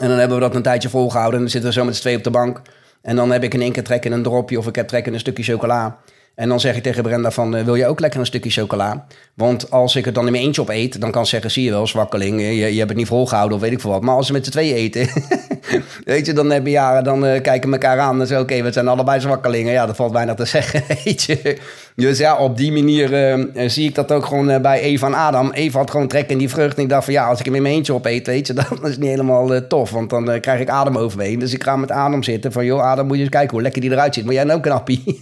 En 0.00 0.08
dan 0.08 0.18
hebben 0.18 0.36
we 0.36 0.42
dat 0.42 0.54
een 0.54 0.62
tijdje 0.62 0.88
volgehouden 0.88 1.34
en 1.34 1.40
dan 1.40 1.50
zitten 1.50 1.70
we 1.70 1.76
zo 1.76 1.84
met 1.84 1.94
z'n 1.94 2.00
twee 2.00 2.16
op 2.16 2.24
de 2.24 2.30
bank. 2.30 2.62
En 3.02 3.16
dan 3.16 3.30
heb 3.30 3.42
ik 3.42 3.54
in 3.54 3.60
één 3.60 3.72
keer 3.72 3.84
trek 3.84 4.04
in 4.04 4.12
een 4.12 4.22
dropje 4.22 4.58
of 4.58 4.66
ik 4.66 4.74
heb 4.74 4.88
trek 4.88 5.06
in 5.06 5.14
een 5.14 5.20
stukje 5.20 5.42
chocola. 5.42 5.98
En 6.34 6.48
dan 6.48 6.60
zeg 6.60 6.76
ik 6.76 6.82
tegen 6.82 7.02
Brenda 7.02 7.30
van, 7.30 7.64
wil 7.64 7.74
je 7.74 7.86
ook 7.86 8.00
lekker 8.00 8.20
een 8.20 8.26
stukje 8.26 8.50
chocola? 8.50 9.06
Want 9.34 9.70
als 9.70 9.96
ik 9.96 10.04
het 10.04 10.14
dan 10.14 10.26
in 10.26 10.32
mijn 10.32 10.44
eentje 10.44 10.60
opeet, 10.60 11.00
dan 11.00 11.10
kan 11.10 11.24
ze 11.24 11.30
zeggen, 11.30 11.50
zie 11.50 11.64
je 11.64 11.70
wel, 11.70 11.86
zwakkeling, 11.86 12.40
je, 12.40 12.54
je 12.54 12.78
hebt 12.78 12.88
het 12.88 12.98
niet 12.98 13.06
volgehouden 13.06 13.56
of 13.56 13.62
weet 13.62 13.72
ik 13.72 13.80
veel 13.80 13.90
wat. 13.90 14.02
Maar 14.02 14.14
als 14.14 14.26
ze 14.26 14.32
met 14.32 14.44
z'n 14.44 14.50
twee 14.50 14.74
eten, 14.74 15.08
weet 16.04 16.26
je, 16.26 16.32
dan 16.32 16.50
hebben 16.50 16.70
jaren, 16.70 17.04
dan 17.04 17.24
uh, 17.24 17.40
kijken 17.40 17.70
we 17.70 17.76
elkaar 17.76 17.98
aan 17.98 18.18
zeggen, 18.18 18.40
oké, 18.40 18.62
we 18.62 18.72
zijn 18.72 18.88
allebei 18.88 19.20
zwakkelingen. 19.20 19.72
Ja, 19.72 19.86
dat 19.86 19.96
valt 19.96 20.12
weinig 20.12 20.34
te 20.34 20.44
zeggen, 20.56 20.82
weet 21.04 21.22
je. 21.22 21.58
Dus 21.96 22.18
ja, 22.18 22.36
op 22.36 22.56
die 22.56 22.72
manier 22.72 23.36
uh, 23.36 23.68
zie 23.68 23.88
ik 23.88 23.94
dat 23.94 24.12
ook 24.12 24.26
gewoon 24.26 24.62
bij 24.62 24.80
Eva 24.80 25.06
en 25.06 25.14
Adam. 25.14 25.52
Eva 25.52 25.78
had 25.78 25.90
gewoon 25.90 26.08
trek 26.08 26.30
in 26.30 26.38
die 26.38 26.48
vrucht 26.48 26.76
en 26.76 26.82
ik 26.82 26.88
dacht 26.88 27.04
van, 27.04 27.12
ja, 27.12 27.26
als 27.28 27.38
ik 27.38 27.44
hem 27.44 27.54
in 27.54 27.62
mijn 27.62 27.74
eentje 27.74 27.92
opeet, 27.92 28.26
weet 28.26 28.46
je, 28.46 28.52
dan 28.70 28.88
is 28.88 28.98
niet 28.98 29.08
helemaal 29.08 29.66
tof. 29.66 29.90
Want 29.90 30.10
dan 30.10 30.40
krijg 30.40 30.60
ik 30.60 30.68
Adam 30.68 30.98
overheen. 30.98 31.38
Dus 31.38 31.52
ik 31.54 31.62
ga 31.62 31.76
met 31.76 31.90
Adam 31.90 32.22
zitten 32.22 32.52
van, 32.52 32.64
joh, 32.64 32.82
Adam, 32.82 33.06
moet 33.06 33.16
je 33.16 33.22
eens 33.22 33.30
kijken 33.30 33.50
hoe 33.50 33.62
lekker 33.62 33.80
die 33.80 33.90
eruit 33.90 34.14
ziet. 34.14 34.24
Maar 34.24 34.34
jij 34.34 34.54
ook 34.54 34.66
een 34.66 34.72
appie. 34.72 35.20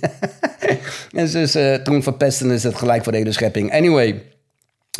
En 1.12 1.30
dus 1.30 1.56
toen 1.84 2.02
verpesten 2.02 2.50
is 2.50 2.62
het 2.62 2.74
gelijk 2.74 3.02
voor 3.02 3.12
de 3.12 3.18
hele 3.18 3.32
schepping. 3.32 3.72
Anyway. 3.72 4.22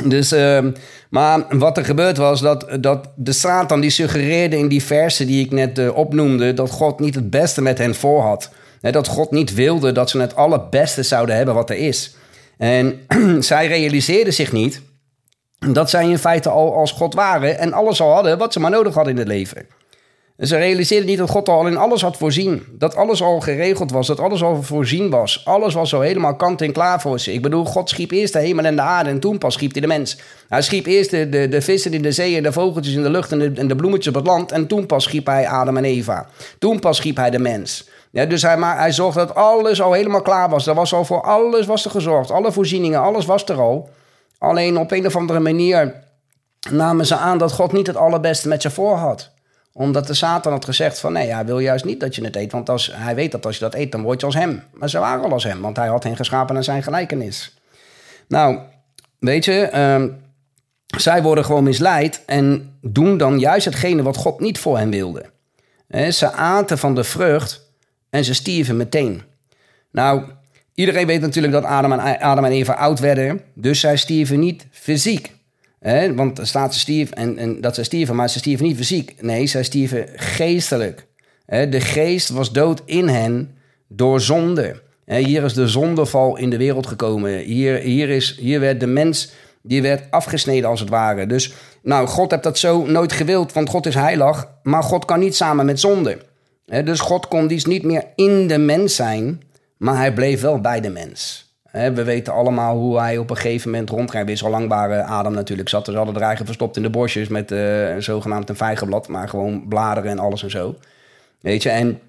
Dus, 0.05 0.33
uh, 0.33 0.59
maar 1.11 1.59
wat 1.59 1.77
er 1.77 1.85
gebeurd 1.85 2.17
was, 2.17 2.41
dat, 2.41 2.67
dat 2.81 3.09
de 3.17 3.33
Satan 3.33 3.81
die 3.81 3.91
suggereerde 3.91 4.59
in 4.59 4.69
die 4.69 4.83
versen 4.83 5.27
die 5.27 5.45
ik 5.45 5.51
net 5.51 5.79
uh, 5.79 5.97
opnoemde, 5.97 6.55
dat 6.55 6.71
God 6.71 7.01
niet 7.01 7.15
het 7.15 7.31
beste 7.31 7.63
met 7.63 7.79
hen 7.79 7.95
voor 7.95 8.23
had. 8.23 8.51
He, 8.81 8.91
dat 8.91 9.07
God 9.07 9.31
niet 9.31 9.55
wilde 9.55 9.93
dat 9.93 10.11
ze 10.11 10.21
het 10.21 10.37
allerbeste 10.37 11.03
zouden 11.03 11.37
hebben 11.37 11.55
wat 11.55 11.71
er 11.71 11.77
is. 11.77 12.15
En 12.59 13.01
zij 13.43 13.67
realiseerden 13.67 14.33
zich 14.33 14.53
niet 14.53 14.81
dat 15.73 15.91
zij 15.91 16.09
in 16.09 16.19
feite 16.19 16.49
al 16.49 16.75
als 16.75 16.93
God 16.93 17.15
waren 17.15 17.59
en 17.59 17.73
alles 17.73 18.01
al 18.01 18.13
hadden 18.13 18.39
wat 18.39 18.53
ze 18.53 18.61
maar 18.61 18.71
nodig 18.71 18.95
hadden 18.95 19.13
in 19.13 19.19
het 19.19 19.29
leven. 19.29 19.67
Ze 20.41 20.57
realiseerden 20.57 21.07
niet 21.07 21.19
dat 21.19 21.31
God 21.31 21.49
al 21.49 21.67
in 21.67 21.77
alles 21.77 22.03
had 22.03 22.17
voorzien. 22.17 22.63
Dat 22.73 22.97
alles 22.97 23.23
al 23.23 23.41
geregeld 23.41 23.91
was, 23.91 24.07
dat 24.07 24.21
alles 24.21 24.43
al 24.43 24.63
voorzien 24.63 25.11
was. 25.11 25.43
Alles 25.45 25.75
was 25.75 25.89
zo 25.89 26.01
helemaal 26.01 26.37
kant 26.37 26.63
en 26.63 26.73
klaar 26.73 27.01
voor 27.01 27.21
ze. 27.21 27.33
Ik 27.33 27.43
bedoel, 27.43 27.65
God 27.65 27.89
schiep 27.89 28.11
eerst 28.11 28.33
de 28.33 28.39
hemel 28.39 28.65
en 28.65 28.77
de 28.77 28.83
aarde 28.83 29.11
en 29.11 29.21
toen 29.21 29.39
pas 29.39 29.55
schiep 29.55 29.73
hij 29.73 29.81
de 29.81 29.87
mens. 29.87 30.19
Hij 30.49 30.63
schiep 30.63 30.87
eerst 30.87 31.11
de, 31.11 31.29
de, 31.29 31.49
de 31.49 31.61
vissen 31.61 31.93
in 31.93 32.03
de 32.03 32.13
zee 32.13 32.37
en 32.37 32.43
de 32.43 32.53
vogeltjes 32.53 32.95
in 32.95 33.03
de 33.03 33.11
lucht 33.11 33.33
en 33.33 33.39
de, 33.39 33.53
en 33.55 33.69
de 33.69 33.77
bloemetjes 33.77 34.09
op 34.09 34.15
het 34.15 34.27
land. 34.27 34.53
En 34.53 34.67
toen 34.67 34.87
pas 34.87 35.05
schiep 35.05 35.27
hij 35.27 35.49
Adam 35.49 35.77
en 35.77 35.85
Eva. 35.85 36.27
Toen 36.59 36.79
pas 36.79 36.97
schiep 36.97 37.17
hij 37.17 37.31
de 37.31 37.39
mens. 37.39 37.89
Ja, 38.11 38.27
dus 38.27 38.43
hij, 38.43 38.57
maar, 38.57 38.79
hij 38.79 38.93
zorgde 38.93 39.21
dat 39.21 39.35
alles 39.35 39.83
al 39.83 39.93
helemaal 39.93 40.23
klaar 40.23 40.49
was. 40.49 40.67
Er 40.67 40.75
was 40.75 40.95
al 40.95 41.05
voor 41.05 41.23
alles 41.23 41.67
was 41.67 41.85
er 41.85 41.91
gezorgd. 41.91 42.31
Alle 42.31 42.53
voorzieningen, 42.53 43.01
alles 43.01 43.27
was 43.27 43.45
er 43.45 43.61
al. 43.61 43.89
Alleen 44.39 44.79
op 44.79 44.91
een 44.91 45.07
of 45.07 45.17
andere 45.17 45.41
manier 45.41 45.95
namen 46.71 47.07
ze 47.07 47.17
aan 47.17 47.39
dat 47.39 47.53
God 47.53 47.73
niet 47.73 47.87
het 47.87 47.97
allerbeste 47.97 48.49
met 48.49 48.63
ze 48.63 48.71
voor 48.71 48.97
had. 48.97 49.31
Omdat 49.73 50.07
de 50.07 50.15
Satan 50.15 50.53
had 50.53 50.65
gezegd 50.65 51.01
van 51.01 51.13
nee, 51.13 51.33
hij 51.33 51.45
wil 51.45 51.59
juist 51.59 51.85
niet 51.85 52.01
dat 52.01 52.15
je 52.15 52.25
het 52.25 52.37
eet. 52.37 52.53
Want 52.53 52.69
als, 52.69 52.91
hij 52.95 53.15
weet 53.15 53.33
dat 53.33 53.47
als 53.47 53.55
je 53.55 53.61
dat 53.61 53.75
eet, 53.75 53.93
dan 53.93 54.03
word 54.03 54.21
je 54.21 54.27
als 54.27 54.35
hem. 54.35 54.63
Maar 54.73 54.91
ze 54.91 54.99
waren 54.99 55.25
al 55.25 55.33
als 55.33 55.45
hem, 55.45 55.61
want 55.61 55.77
hij 55.77 55.89
had 55.89 56.05
hen 56.05 56.17
geschapen 56.17 56.55
naar 56.55 56.65
zijn 56.65 56.83
gelijkenis. 56.83 57.59
Nou, 58.29 58.59
weet 59.19 59.45
je, 59.45 59.61
ehm, 59.61 60.09
zij 60.97 61.23
worden 61.23 61.45
gewoon 61.45 61.65
misleid 61.65 62.23
en 62.27 62.77
doen 62.81 63.19
dan 63.19 63.39
juist 63.39 63.65
hetgene 63.65 64.03
wat 64.03 64.17
God 64.17 64.41
niet 64.41 64.59
voor 64.59 64.79
hen 64.79 64.91
wilde. 64.91 65.31
ze 66.11 66.33
aten 66.33 66.79
van 66.79 66.95
de 66.95 67.05
vrucht 67.05 67.73
en 68.11 68.25
ze 68.25 68.35
stierven 68.35 68.77
meteen. 68.77 69.23
Nou, 69.91 70.23
iedereen 70.75 71.07
weet 71.07 71.21
natuurlijk 71.21 71.53
dat 71.53 71.65
Adam 71.65 71.93
en, 71.93 72.21
Adam 72.21 72.45
en 72.45 72.53
Eva 72.53 72.73
oud 72.73 72.99
werden, 72.99 73.41
dus 73.55 73.81
zij 73.81 73.97
stierven 73.97 74.39
niet 74.39 74.67
fysiek. 74.71 75.33
Want 76.15 76.39
er 76.39 76.47
staat 76.47 76.75
ze 76.75 77.07
en, 77.11 77.39
en 77.39 77.61
dat 77.61 77.75
ze 77.75 77.83
stierven, 77.83 78.17
maar 78.17 78.31
ze 78.31 78.39
stierven 78.39 78.67
niet 78.67 78.77
fysiek. 78.77 79.15
Nee, 79.21 79.47
zij 79.47 79.63
stierven 79.63 80.07
geestelijk. 80.15 81.07
De 81.47 81.81
geest 81.81 82.29
was 82.29 82.53
dood 82.53 82.83
in 82.85 83.09
hen 83.09 83.55
door 83.89 84.21
zonde. 84.21 84.83
Hier 85.05 85.45
is 85.45 85.55
de 85.55 85.69
zondeval 85.69 86.37
in 86.37 86.51
de 86.51 86.57
wereld 86.57 86.87
gekomen. 86.87 87.39
Hier, 87.39 87.77
hier, 87.77 88.09
is, 88.09 88.37
hier 88.37 88.61
werd 88.61 88.81
de 88.81 88.87
mens 88.87 89.33
die 89.63 89.83
werd 89.83 90.11
afgesneden 90.11 90.69
als 90.69 90.81
het 90.81 90.89
ware. 90.89 91.27
Dus 91.27 91.53
nou, 91.83 92.07
God 92.07 92.31
heeft 92.31 92.43
dat 92.43 92.59
zo 92.59 92.87
nooit 92.87 93.13
gewild, 93.13 93.53
want 93.53 93.69
God 93.69 93.87
is 93.87 93.95
heilig, 93.95 94.49
maar 94.63 94.83
God 94.83 95.05
kan 95.05 95.21
niet 95.21 95.37
samen 95.37 95.67
met 95.67 95.81
zonde 95.81 96.19
dus 96.71 97.01
God 97.01 97.29
kon 97.29 97.47
dus 97.47 97.65
niet 97.65 97.83
meer 97.83 98.05
in 98.15 98.47
de 98.47 98.59
mens 98.59 98.95
zijn, 98.95 99.43
maar 99.77 99.97
hij 99.97 100.13
bleef 100.13 100.41
wel 100.41 100.61
bij 100.61 100.81
de 100.81 100.91
mens. 100.91 101.50
We 101.73 102.05
weten 102.05 102.33
allemaal 102.33 102.77
hoe 102.77 102.99
hij 102.99 103.19
op 103.19 103.31
een 103.31 103.37
gegeven 103.37 103.71
moment 103.71 103.91
rondrijdt. 103.91 104.27
Weer 104.27 104.37
zo 104.37 104.51
lang 104.51 104.73
Adam 104.73 105.33
natuurlijk 105.33 105.69
zat. 105.69 105.85
Dus 105.85 105.95
hadden 105.95 106.23
er 106.23 106.45
verstopt 106.45 106.77
in 106.77 106.83
de 106.83 106.91
bosjes 106.91 107.29
met 107.29 107.51
uh, 107.51 107.97
zogenaamd 107.99 108.49
een 108.49 108.57
vijgenblad. 108.57 109.09
Maar 109.09 109.29
gewoon 109.29 109.69
bladeren 109.69 110.11
en 110.11 110.19
alles 110.19 110.43
en 110.43 110.51
zo. 110.51 110.77
Weet 111.41 111.63
je, 111.63 111.71
en 111.71 112.01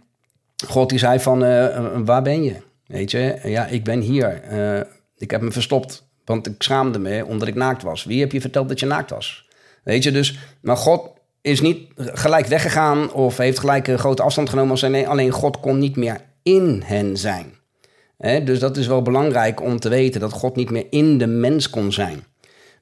God 0.68 0.90
die 0.90 1.00
zei 1.00 1.20
van, 1.20 1.44
uh, 1.44 1.78
waar 2.06 2.22
ben 2.22 2.44
je? 2.44 2.56
Weet 2.86 3.12
je, 3.12 3.40
ja, 3.44 3.66
ik 3.66 3.84
ben 3.84 4.00
hier. 4.00 4.42
Uh, 4.52 4.82
ik 5.18 5.32
heb 5.32 5.42
me 5.42 5.52
verstopt, 5.52 6.08
want 6.26 6.48
ik 6.48 6.56
schaamde 6.58 7.00
me 7.00 7.26
omdat 7.26 7.48
ik 7.48 7.56
naakt 7.56 7.84
was. 7.84 8.04
Wie 8.04 8.20
heb 8.20 8.32
je 8.32 8.42
verteld 8.42 8.70
dat 8.70 8.80
je 8.80 8.86
naakt 8.86 9.10
was? 9.10 9.50
Weet 9.84 10.04
je, 10.04 10.12
dus, 10.12 10.40
maar 10.62 10.78
God 10.78 11.10
is 11.42 11.62
niet 11.62 11.92
gelijk 11.96 12.46
weggegaan 12.46 13.14
of 13.14 13.38
heeft 13.38 13.60
gelijk 13.60 13.88
een 13.88 14.00
grote 14.00 14.22
afstand 14.22 14.50
genomen. 14.50 14.72
Als 14.72 14.82
nee, 14.82 15.08
alleen 15.08 15.32
God 15.32 15.60
kon 15.60 15.80
niet 15.80 15.96
meer 15.96 16.22
in 16.44 16.82
hen 16.86 17.18
zijn. 17.18 17.54
Dus 18.22 18.60
dat 18.60 18.78
is 18.78 18.88
wel 18.88 19.02
belangrijk 19.02 19.62
om 19.62 19.80
te 19.80 19.90
weten 19.90 20.22
dat 20.22 20.32
God 20.32 20.56
niet 20.56 20.70
meer 20.70 20.86
in 20.90 21.18
de 21.18 21.28
mens 21.28 21.70
kon 21.70 21.92
zijn. 21.92 22.24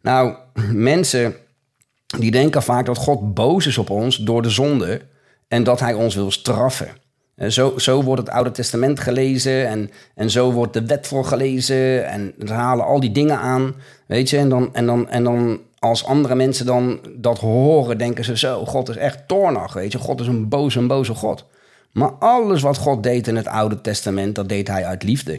Nou, 0.02 0.36
mensen 0.74 1.36
die 2.18 2.32
denken 2.32 2.64
vaak 2.64 2.86
dat 2.86 2.98
God 2.98 3.34
boos 3.34 3.68
is 3.68 3.78
op 3.78 3.90
ons 3.90 4.18
door 4.18 4.42
de 4.42 4.50
zonde 4.50 5.02
en 5.48 5.64
dat 5.64 5.80
hij 5.80 5.94
ons 5.94 6.16
wil 6.16 6.32
straffen. 6.32 6.90
Zo, 7.48 7.78
zo 7.78 8.04
wordt 8.04 8.22
het 8.22 8.32
Oude 8.32 8.52
Testament 8.52 9.00
gelezen 9.00 9.68
en, 9.68 9.92
en 10.16 10.30
zo 10.30 10.52
wordt 10.52 10.74
de 10.74 10.86
wet 10.86 11.08
voor 11.08 11.26
gelezen 11.26 12.08
en 12.08 12.34
ze 12.46 12.54
halen 12.54 12.86
al 12.86 13.00
die 13.00 13.12
dingen 13.12 13.38
aan, 13.38 13.76
weet 14.06 14.30
je, 14.30 14.38
en 14.38 14.50
dan, 14.50 14.74
en 14.74 14.86
dan, 14.86 15.10
en 15.10 15.24
dan 15.24 15.60
als 15.80 16.06
andere 16.06 16.36
mensen 16.36 16.66
dan 16.66 17.00
dat 17.16 17.40
horen, 17.40 17.98
denken 17.98 18.24
ze 18.24 18.38
zo: 18.38 18.66
God 18.66 18.90
is 18.90 18.98
echt 18.98 19.28
toornig, 19.28 19.74
weet 19.74 19.92
je. 19.92 19.98
God 19.98 20.20
is 20.20 20.28
een 20.28 20.50
boze, 20.50 20.80
een 20.80 20.88
boze 20.88 21.14
God. 21.14 21.46
Maar 21.92 22.12
alles 22.12 22.62
wat 22.62 22.78
God 22.78 23.04
deed 23.04 23.28
in 23.28 23.36
het 23.36 23.48
Oude 23.48 23.82
Testament, 23.82 24.36
dat 24.36 24.50
deed 24.50 24.68
hij 24.68 24.86
uit 24.86 25.04
liefde. 25.04 25.34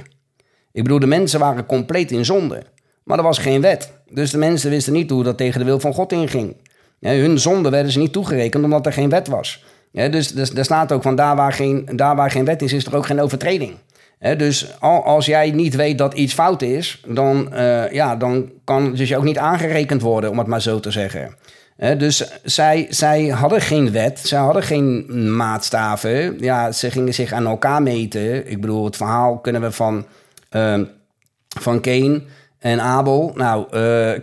Ik 0.72 0.82
bedoel, 0.82 0.98
de 0.98 1.06
mensen 1.06 1.40
waren 1.40 1.66
compleet 1.66 2.10
in 2.10 2.24
zonde. 2.24 2.62
Maar 3.04 3.18
er 3.18 3.24
was 3.24 3.38
geen 3.38 3.60
wet. 3.60 3.92
Dus 4.10 4.30
de 4.30 4.38
mensen 4.38 4.70
wisten 4.70 4.92
niet 4.92 5.10
hoe 5.10 5.22
dat 5.22 5.36
tegen 5.36 5.58
de 5.58 5.66
wil 5.66 5.80
van 5.80 5.94
God 5.94 6.12
inging. 6.12 6.56
hun 7.00 7.38
zonde 7.38 7.70
werden 7.70 7.92
ze 7.92 7.98
niet 7.98 8.12
toegerekend 8.12 8.64
omdat 8.64 8.86
er 8.86 8.92
geen 8.92 9.08
wet 9.08 9.28
was. 9.28 9.64
dus, 9.92 10.28
dus 10.28 10.54
er 10.54 10.64
staat 10.64 10.92
ook 10.92 11.02
van 11.02 11.14
daar 11.14 11.36
waar, 11.36 11.52
geen, 11.52 11.88
daar 11.94 12.16
waar 12.16 12.30
geen 12.30 12.44
wet 12.44 12.62
is, 12.62 12.72
is 12.72 12.86
er 12.86 12.96
ook 12.96 13.06
geen 13.06 13.20
overtreding 13.20 13.76
dus 14.20 14.80
als 14.80 15.26
jij 15.26 15.50
niet 15.50 15.76
weet 15.76 15.98
dat 15.98 16.14
iets 16.14 16.34
fout 16.34 16.62
is, 16.62 17.02
dan, 17.06 17.48
uh, 17.52 17.92
ja, 17.92 18.16
dan 18.16 18.50
kan 18.64 18.94
dus 18.94 19.08
je 19.08 19.16
ook 19.16 19.24
niet 19.24 19.38
aangerekend 19.38 20.02
worden, 20.02 20.30
om 20.30 20.38
het 20.38 20.46
maar 20.46 20.62
zo 20.62 20.80
te 20.80 20.90
zeggen. 20.90 21.34
Dus 21.98 22.30
zij, 22.42 22.86
zij 22.90 23.26
hadden 23.26 23.60
geen 23.60 23.92
wet, 23.92 24.20
zij 24.22 24.38
hadden 24.38 24.62
geen 24.62 25.06
maatstaven. 25.36 26.38
Ja, 26.38 26.72
ze 26.72 26.90
gingen 26.90 27.14
zich 27.14 27.32
aan 27.32 27.46
elkaar 27.46 27.82
meten. 27.82 28.50
Ik 28.50 28.60
bedoel, 28.60 28.84
het 28.84 28.96
verhaal 28.96 29.38
kunnen 29.38 29.60
we 29.60 29.72
van, 29.72 30.06
uh, 30.50 30.80
van 31.60 31.80
Cain 31.80 32.26
en 32.58 32.80
Abel. 32.80 33.32
Nou, 33.34 33.66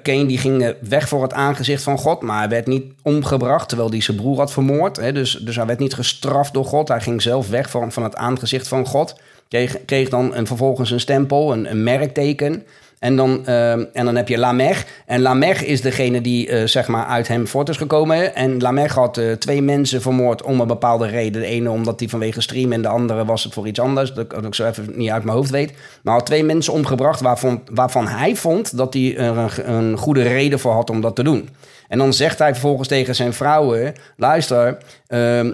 Cain 0.03 0.27
die 0.27 0.37
ging 0.37 0.75
weg 0.81 1.07
voor 1.07 1.21
het 1.21 1.33
aangezicht 1.33 1.83
van 1.83 1.97
God, 1.97 2.21
maar 2.21 2.39
hij 2.39 2.49
werd 2.49 2.67
niet 2.67 2.93
omgebracht 3.01 3.69
terwijl 3.69 3.89
hij 3.89 4.01
zijn 4.01 4.17
broer 4.17 4.37
had 4.37 4.51
vermoord. 4.51 4.95
dus, 4.95 5.31
dus 5.31 5.55
hij 5.55 5.65
werd 5.65 5.79
niet 5.79 5.93
gestraft 5.93 6.53
door 6.53 6.65
God. 6.65 6.87
Hij 6.87 7.01
ging 7.01 7.21
zelf 7.21 7.49
weg 7.49 7.69
van, 7.69 7.91
van 7.91 8.03
het 8.03 8.15
aangezicht 8.15 8.67
van 8.67 8.85
God. 8.85 9.15
Kreeg, 9.47 9.85
kreeg 9.85 10.09
dan 10.09 10.35
een, 10.35 10.47
vervolgens 10.47 10.91
een 10.91 10.99
stempel, 10.99 11.53
een, 11.53 11.71
een 11.71 11.83
merkteken. 11.83 12.65
En 12.99 13.15
dan, 13.15 13.43
uh, 13.45 13.71
en 13.71 14.05
dan 14.05 14.15
heb 14.15 14.27
je 14.27 14.37
Lamech. 14.37 14.85
En 15.05 15.21
Lamech 15.21 15.65
is 15.65 15.81
degene 15.81 16.21
die 16.21 16.49
uh, 16.49 16.67
zeg 16.67 16.87
maar 16.87 17.05
uit 17.05 17.27
hem 17.27 17.47
voort 17.47 17.69
is 17.69 17.77
gekomen. 17.77 18.35
En 18.35 18.61
Lamech 18.61 18.93
had 18.93 19.17
uh, 19.17 19.31
twee 19.31 19.61
mensen 19.61 20.01
vermoord 20.01 20.41
om 20.41 20.59
een 20.59 20.67
bepaalde 20.67 21.07
reden. 21.07 21.41
De 21.41 21.47
ene 21.47 21.69
omdat 21.69 21.99
hij 21.99 22.09
vanwege 22.09 22.41
stream 22.41 22.71
en 22.71 22.81
de 22.81 22.87
andere 22.87 23.25
was 23.25 23.43
het 23.43 23.53
voor 23.53 23.67
iets 23.67 23.79
anders. 23.79 24.13
Dat, 24.13 24.45
ik 24.45 24.55
zo 24.55 24.67
even 24.67 24.91
niet 24.95 25.09
uit 25.09 25.23
mijn 25.23 25.37
hoofd 25.37 25.49
weet. 25.49 25.73
Maar 26.01 26.13
had 26.13 26.25
twee 26.25 26.43
mensen 26.43 26.73
omgebracht 26.73 27.21
waarvan, 27.21 27.61
waarvan 27.71 28.07
hij 28.07 28.35
vond 28.35 28.77
dat 28.77 28.93
hij 28.93 29.17
er 29.17 29.37
een, 29.37 29.73
een 29.73 29.97
goede 29.97 30.21
reden 30.21 30.59
voor 30.59 30.73
had 30.73 30.89
om 30.89 31.01
dat 31.01 31.15
te 31.15 31.23
doen. 31.23 31.49
En 31.87 31.97
dan 31.97 32.13
zegt 32.13 32.39
hij 32.39 32.51
vervolgens 32.51 32.87
tegen 32.87 33.15
zijn 33.15 33.33
vrouwen: 33.33 33.93
luister, 34.15 34.77
uh, 35.09 35.51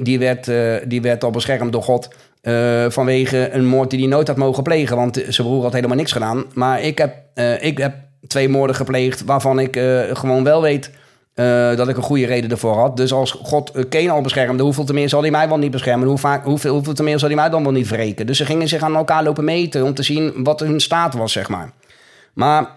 die 0.00 0.18
werd, 0.18 0.50
die 0.90 1.02
werd 1.02 1.24
al 1.24 1.30
beschermd 1.30 1.72
door 1.72 1.82
God. 1.82 2.08
Uh, 2.48 2.84
vanwege 2.88 3.50
een 3.52 3.66
moord 3.66 3.90
die 3.90 3.98
hij 3.98 4.08
nooit 4.08 4.28
had 4.28 4.36
mogen 4.36 4.62
plegen. 4.62 4.96
Want 4.96 5.22
zijn 5.28 5.46
broer 5.46 5.62
had 5.62 5.72
helemaal 5.72 5.96
niks 5.96 6.12
gedaan. 6.12 6.44
Maar 6.54 6.82
ik 6.82 6.98
heb, 6.98 7.14
uh, 7.34 7.62
ik 7.62 7.78
heb 7.78 7.94
twee 8.26 8.48
moorden 8.48 8.76
gepleegd 8.76 9.24
waarvan 9.24 9.58
ik 9.58 9.76
uh, 9.76 10.00
gewoon 10.12 10.44
wel 10.44 10.62
weet 10.62 10.90
dat 11.76 11.88
ik 11.88 11.96
een 11.96 12.02
goede 12.02 12.26
reden 12.26 12.50
ervoor 12.50 12.74
had. 12.74 12.96
Dus 12.96 13.12
als 13.12 13.30
God 13.30 13.72
Kane 13.88 14.10
al 14.10 14.20
beschermde, 14.20 14.62
hoeveel 14.62 14.84
te 14.84 14.92
meer 14.92 15.08
zal 15.08 15.20
hij 15.20 15.30
mij 15.30 15.48
wel 15.48 15.58
niet 15.58 15.70
beschermen? 15.70 16.08
Hoe 16.08 16.18
vaak, 16.18 16.44
hoeveel, 16.44 16.74
hoeveel 16.74 16.94
te 16.94 17.02
meer 17.02 17.18
zal 17.18 17.28
hij 17.28 17.36
mij 17.36 17.48
dan 17.48 17.62
wel 17.62 17.72
niet 17.72 17.88
wreken? 17.88 18.26
Dus 18.26 18.36
ze 18.36 18.44
gingen 18.44 18.68
zich 18.68 18.82
aan 18.82 18.96
elkaar 18.96 19.22
lopen 19.22 19.44
meten 19.44 19.84
om 19.84 19.94
te 19.94 20.02
zien 20.02 20.32
wat 20.36 20.60
hun 20.60 20.80
staat 20.80 21.14
was, 21.14 21.32
zeg 21.32 21.48
maar. 21.48 21.72
Maar 22.34 22.76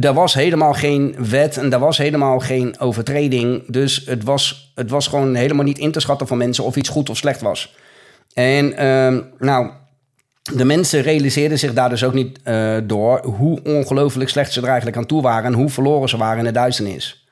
er 0.00 0.12
was 0.12 0.34
helemaal 0.34 0.72
geen 0.72 1.16
wet 1.18 1.56
en 1.56 1.72
er 1.72 1.78
was 1.78 1.98
helemaal 1.98 2.38
geen 2.38 2.80
overtreding. 2.80 3.62
Dus 3.66 4.02
het 4.06 4.24
was, 4.24 4.72
het 4.74 4.90
was 4.90 5.06
gewoon 5.06 5.34
helemaal 5.34 5.64
niet 5.64 5.78
in 5.78 5.92
te 5.92 6.00
schatten 6.00 6.26
van 6.26 6.38
mensen 6.38 6.64
of 6.64 6.76
iets 6.76 6.88
goed 6.88 7.10
of 7.10 7.16
slecht 7.16 7.40
was. 7.40 7.74
En 8.34 8.76
ehm, 8.76 9.20
nou, 9.38 9.70
de 10.52 10.64
mensen 10.64 11.02
realiseerden 11.02 11.58
zich 11.58 11.72
daar 11.72 11.88
dus 11.88 12.04
ook 12.04 12.14
niet 12.14 12.38
uh, 12.44 12.76
door 12.84 13.24
hoe 13.24 13.60
ongelooflijk 13.64 14.30
slecht 14.30 14.52
ze 14.52 14.60
er 14.60 14.66
eigenlijk 14.66 14.96
aan 14.96 15.06
toe 15.06 15.22
waren 15.22 15.44
en 15.44 15.58
hoe 15.58 15.68
verloren 15.68 16.08
ze 16.08 16.16
waren 16.16 16.38
in 16.38 16.44
de 16.44 16.50
duisternis. 16.50 17.28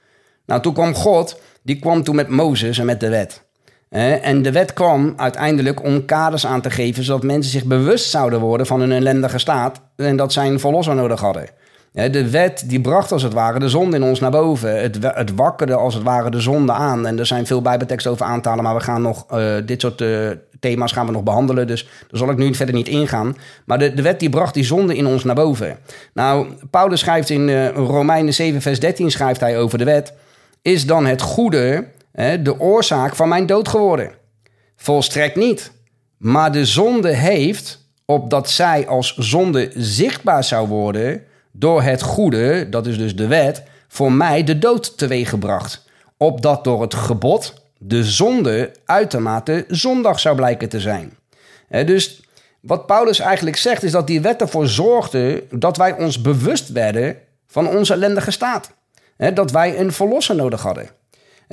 Nou, 0.46 0.60
toen 0.62 0.74
kwam 0.74 0.94
God, 0.94 1.40
die 1.62 1.78
kwam 1.78 2.02
toen 2.02 2.14
met 2.14 2.28
Mozes 2.28 2.78
en 2.78 2.86
met 2.86 3.00
de 3.00 3.08
wet. 3.08 3.42
en 4.22 4.42
de 4.42 4.52
wet 4.52 4.72
kwam 4.72 5.12
uiteindelijk 5.16 5.82
om 5.84 6.04
kaders 6.04 6.46
aan 6.46 6.60
te 6.60 6.70
geven, 6.70 7.04
zodat 7.04 7.22
mensen 7.22 7.52
zich 7.52 7.64
bewust 7.64 8.10
zouden 8.10 8.40
worden 8.40 8.66
van 8.66 8.80
hun 8.80 8.92
ellendige 8.92 9.38
staat 9.38 9.80
en 9.96 10.16
dat 10.16 10.32
zij 10.32 10.46
een 10.46 10.60
verlosser 10.60 10.94
nodig 10.94 11.20
hadden. 11.20 11.48
De 11.92 12.30
wet 12.30 12.64
die 12.66 12.80
bracht 12.80 13.12
als 13.12 13.22
het 13.22 13.32
ware 13.32 13.58
de 13.58 13.68
zonde 13.68 13.96
in 13.96 14.02
ons 14.02 14.20
naar 14.20 14.30
boven. 14.30 14.80
Het, 14.80 14.98
het 15.02 15.34
wakkerde 15.34 15.74
als 15.74 15.94
het 15.94 16.02
ware 16.02 16.30
de 16.30 16.40
zonde 16.40 16.72
aan. 16.72 17.06
En 17.06 17.18
er 17.18 17.26
zijn 17.26 17.46
veel 17.46 17.62
bijbelteksten 17.62 18.10
over 18.10 18.26
aantalen, 18.26 18.64
maar 18.64 18.74
we 18.74 18.80
gaan 18.80 19.02
nog 19.02 19.26
uh, 19.32 19.54
dit 19.66 19.80
soort 19.80 20.00
uh, 20.00 20.30
thema's 20.60 20.92
gaan 20.92 21.06
we 21.06 21.12
nog 21.12 21.22
behandelen. 21.22 21.66
Dus 21.66 21.84
daar 21.84 22.18
zal 22.18 22.30
ik 22.30 22.36
nu 22.36 22.54
verder 22.54 22.74
niet 22.74 22.88
ingaan. 22.88 23.36
Maar 23.64 23.78
de, 23.78 23.94
de 23.94 24.02
wet 24.02 24.20
die 24.20 24.30
bracht 24.30 24.54
die 24.54 24.64
zonde 24.64 24.96
in 24.96 25.06
ons 25.06 25.24
naar 25.24 25.34
boven. 25.34 25.78
Nou, 26.14 26.46
Paulus 26.70 27.00
schrijft 27.00 27.30
in 27.30 27.48
uh, 27.48 27.68
Romeinen 27.68 28.34
7, 28.34 28.60
vers 28.60 28.80
13 28.80 29.10
schrijft 29.10 29.40
hij 29.40 29.58
over 29.58 29.78
de 29.78 29.84
wet. 29.84 30.12
Is 30.62 30.86
dan 30.86 31.06
het 31.06 31.22
goede 31.22 31.86
de 32.42 32.60
oorzaak 32.60 33.16
van 33.16 33.28
mijn 33.28 33.46
dood 33.46 33.68
geworden? 33.68 34.10
Volstrekt 34.76 35.36
niet. 35.36 35.72
Maar 36.18 36.52
de 36.52 36.64
zonde 36.64 37.14
heeft, 37.14 37.88
opdat 38.04 38.50
zij 38.50 38.88
als 38.88 39.16
zonde 39.16 39.70
zichtbaar 39.74 40.44
zou 40.44 40.68
worden 40.68 41.22
door 41.52 41.82
het 41.82 42.02
goede, 42.02 42.68
dat 42.68 42.86
is 42.86 42.98
dus 42.98 43.16
de 43.16 43.26
wet, 43.26 43.62
voor 43.88 44.12
mij 44.12 44.44
de 44.44 44.58
dood 44.58 44.98
teweeggebracht. 44.98 45.84
Opdat 46.16 46.64
door 46.64 46.82
het 46.82 46.94
gebod 46.94 47.54
de 47.78 48.04
zonde 48.04 48.72
uitermate 48.84 49.64
zondag 49.68 50.20
zou 50.20 50.36
blijken 50.36 50.68
te 50.68 50.80
zijn. 50.80 51.16
dus 51.68 52.22
wat 52.60 52.86
Paulus 52.86 53.18
eigenlijk 53.18 53.56
zegt 53.56 53.82
is 53.82 53.92
dat 53.92 54.06
die 54.06 54.20
wet 54.20 54.40
ervoor 54.40 54.66
zorgde 54.66 55.44
dat 55.50 55.76
wij 55.76 55.92
ons 55.98 56.20
bewust 56.20 56.68
werden 56.68 57.16
van 57.46 57.68
onze 57.68 57.92
ellendige 57.92 58.30
staat. 58.30 58.72
dat 59.34 59.50
wij 59.50 59.78
een 59.78 59.92
verlosser 59.92 60.34
nodig 60.34 60.62
hadden. 60.62 60.90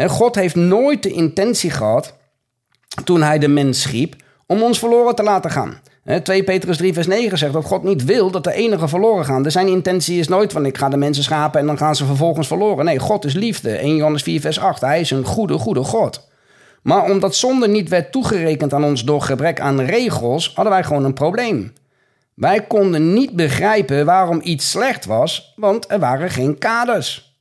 God 0.07 0.35
heeft 0.35 0.55
nooit 0.55 1.03
de 1.03 1.11
intentie 1.11 1.71
gehad, 1.71 2.13
toen 3.03 3.21
hij 3.21 3.39
de 3.39 3.47
mens 3.47 3.81
schiep, 3.81 4.15
om 4.45 4.63
ons 4.63 4.79
verloren 4.79 5.15
te 5.15 5.23
laten 5.23 5.51
gaan. 5.51 5.81
2 6.23 6.43
Petrus 6.43 6.77
3 6.77 6.93
vers 6.93 7.07
9 7.07 7.37
zegt 7.37 7.53
dat 7.53 7.65
God 7.65 7.83
niet 7.83 8.05
wil 8.05 8.31
dat 8.31 8.43
de 8.43 8.53
enige 8.53 8.87
verloren 8.87 9.25
gaan. 9.25 9.43
Dus 9.43 9.53
zijn 9.53 9.67
intentie 9.67 10.19
is 10.19 10.27
nooit 10.27 10.51
van 10.51 10.65
ik 10.65 10.77
ga 10.77 10.89
de 10.89 10.97
mensen 10.97 11.23
schapen 11.23 11.59
en 11.59 11.65
dan 11.65 11.77
gaan 11.77 11.95
ze 11.95 12.05
vervolgens 12.05 12.47
verloren. 12.47 12.85
Nee, 12.85 12.99
God 12.99 13.25
is 13.25 13.33
liefde. 13.33 13.71
1 13.71 13.95
Johannes 13.95 14.23
4 14.23 14.41
vers 14.41 14.59
8. 14.59 14.81
Hij 14.81 14.99
is 14.99 15.11
een 15.11 15.25
goede, 15.25 15.57
goede 15.57 15.83
God. 15.83 16.27
Maar 16.81 17.03
omdat 17.03 17.35
zonde 17.35 17.67
niet 17.67 17.89
werd 17.89 18.11
toegerekend 18.11 18.73
aan 18.73 18.83
ons 18.83 19.03
door 19.03 19.21
gebrek 19.21 19.59
aan 19.59 19.81
regels, 19.81 20.51
hadden 20.55 20.73
wij 20.73 20.83
gewoon 20.83 21.03
een 21.03 21.13
probleem. 21.13 21.73
Wij 22.33 22.61
konden 22.61 23.13
niet 23.13 23.35
begrijpen 23.35 24.05
waarom 24.05 24.39
iets 24.43 24.69
slecht 24.69 25.05
was, 25.05 25.53
want 25.55 25.91
er 25.91 25.99
waren 25.99 26.29
geen 26.29 26.57
kaders. 26.57 27.37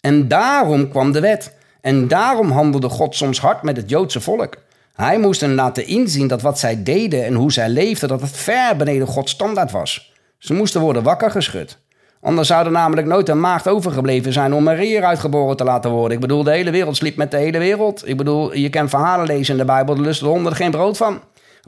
En 0.00 0.28
daarom 0.28 0.88
kwam 0.88 1.12
de 1.12 1.20
wet. 1.20 1.56
En 1.80 2.08
daarom 2.08 2.50
handelde 2.50 2.88
God 2.88 3.14
soms 3.14 3.40
hard 3.40 3.62
met 3.62 3.76
het 3.76 3.90
Joodse 3.90 4.20
volk. 4.20 4.56
Hij 5.00 5.18
moest 5.18 5.40
hen 5.40 5.54
laten 5.54 5.86
inzien 5.86 6.28
dat 6.28 6.42
wat 6.42 6.58
zij 6.58 6.82
deden 6.82 7.24
en 7.24 7.34
hoe 7.34 7.52
zij 7.52 7.68
leefden, 7.68 8.08
dat 8.08 8.20
het 8.20 8.36
ver 8.36 8.76
beneden 8.76 9.06
Gods 9.06 9.32
standaard 9.32 9.70
was. 9.70 10.12
Ze 10.38 10.54
moesten 10.54 10.80
worden 10.80 11.02
wakker 11.02 11.30
geschud. 11.30 11.78
Anders 12.20 12.48
zou 12.48 12.64
er 12.64 12.70
namelijk 12.70 13.06
nooit 13.06 13.28
een 13.28 13.40
maagd 13.40 13.68
overgebleven 13.68 14.32
zijn 14.32 14.54
om 14.54 14.62
Maria 14.62 15.02
uitgeboren 15.02 15.56
te 15.56 15.64
laten 15.64 15.90
worden. 15.90 16.12
Ik 16.12 16.20
bedoel, 16.20 16.42
de 16.42 16.50
hele 16.50 16.70
wereld 16.70 16.96
sliep 16.96 17.16
met 17.16 17.30
de 17.30 17.36
hele 17.36 17.58
wereld. 17.58 18.08
Ik 18.08 18.16
bedoel, 18.16 18.54
je 18.54 18.70
kan 18.70 18.88
verhalen 18.88 19.26
lezen 19.26 19.52
in 19.52 19.60
de 19.60 19.66
Bijbel, 19.66 19.94
er 19.94 20.00
lust 20.00 20.20
de 20.20 20.26
honden 20.26 20.54
geen 20.54 20.70
brood 20.70 20.96
van 20.96 21.20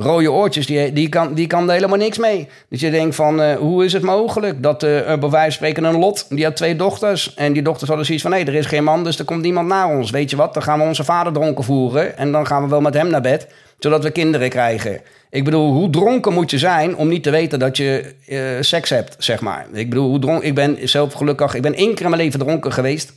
rode 0.03 0.33
oortjes, 0.33 0.67
die, 0.67 0.93
die, 0.93 1.09
kan, 1.09 1.35
die 1.35 1.47
kan 1.47 1.69
er 1.69 1.75
helemaal 1.75 1.99
niks 1.99 2.19
mee. 2.19 2.49
Dus 2.69 2.81
je 2.81 2.91
denkt 2.91 3.15
van, 3.15 3.41
uh, 3.41 3.55
hoe 3.55 3.85
is 3.85 3.93
het 3.93 4.03
mogelijk 4.03 4.63
dat 4.63 4.83
uh, 4.83 4.91
bij 4.91 5.19
wijze 5.19 5.31
van 5.31 5.53
spreken 5.53 5.85
een 5.85 5.99
lot, 5.99 6.27
die 6.29 6.45
had 6.45 6.57
twee 6.57 6.77
dochters. 6.77 7.35
En 7.35 7.53
die 7.53 7.63
dochters 7.63 7.89
hadden 7.89 8.07
zoiets 8.07 8.25
van, 8.25 8.33
nee, 8.33 8.45
er 8.45 8.55
is 8.55 8.67
geen 8.67 8.85
man, 8.85 9.05
dus 9.05 9.19
er 9.19 9.25
komt 9.25 9.43
niemand 9.43 9.69
naar 9.69 9.97
ons. 9.97 10.11
Weet 10.11 10.31
je 10.31 10.37
wat, 10.37 10.55
dan 10.55 10.63
gaan 10.63 10.79
we 10.79 10.85
onze 10.85 11.05
vader 11.05 11.33
dronken 11.33 11.65
voeren 11.65 12.17
en 12.17 12.33
dan 12.33 12.47
gaan 12.47 12.63
we 12.63 12.69
wel 12.69 12.81
met 12.81 12.95
hem 12.95 13.09
naar 13.09 13.21
bed, 13.21 13.47
zodat 13.79 14.03
we 14.03 14.11
kinderen 14.11 14.49
krijgen. 14.49 15.01
Ik 15.31 15.45
bedoel, 15.45 15.73
hoe 15.73 15.91
dronken 15.91 16.33
moet 16.33 16.51
je 16.51 16.59
zijn 16.59 16.97
om 16.97 17.09
niet 17.09 17.23
te 17.23 17.31
weten 17.31 17.59
dat 17.59 17.77
je 17.77 18.15
uh, 18.29 18.41
seks 18.61 18.91
hebt, 18.91 19.17
zeg 19.19 19.41
maar. 19.41 19.67
Ik 19.73 19.89
bedoel, 19.89 20.09
hoe 20.09 20.19
dronken, 20.19 20.47
ik 20.47 20.55
ben 20.55 20.89
zelf 20.89 21.13
gelukkig, 21.13 21.55
ik 21.55 21.63
ben 21.63 21.75
één 21.75 21.95
keer 21.95 22.05
in 22.05 22.11
mijn 22.11 22.23
leven 22.23 22.41
dronken 22.41 22.73
geweest. 22.73 23.13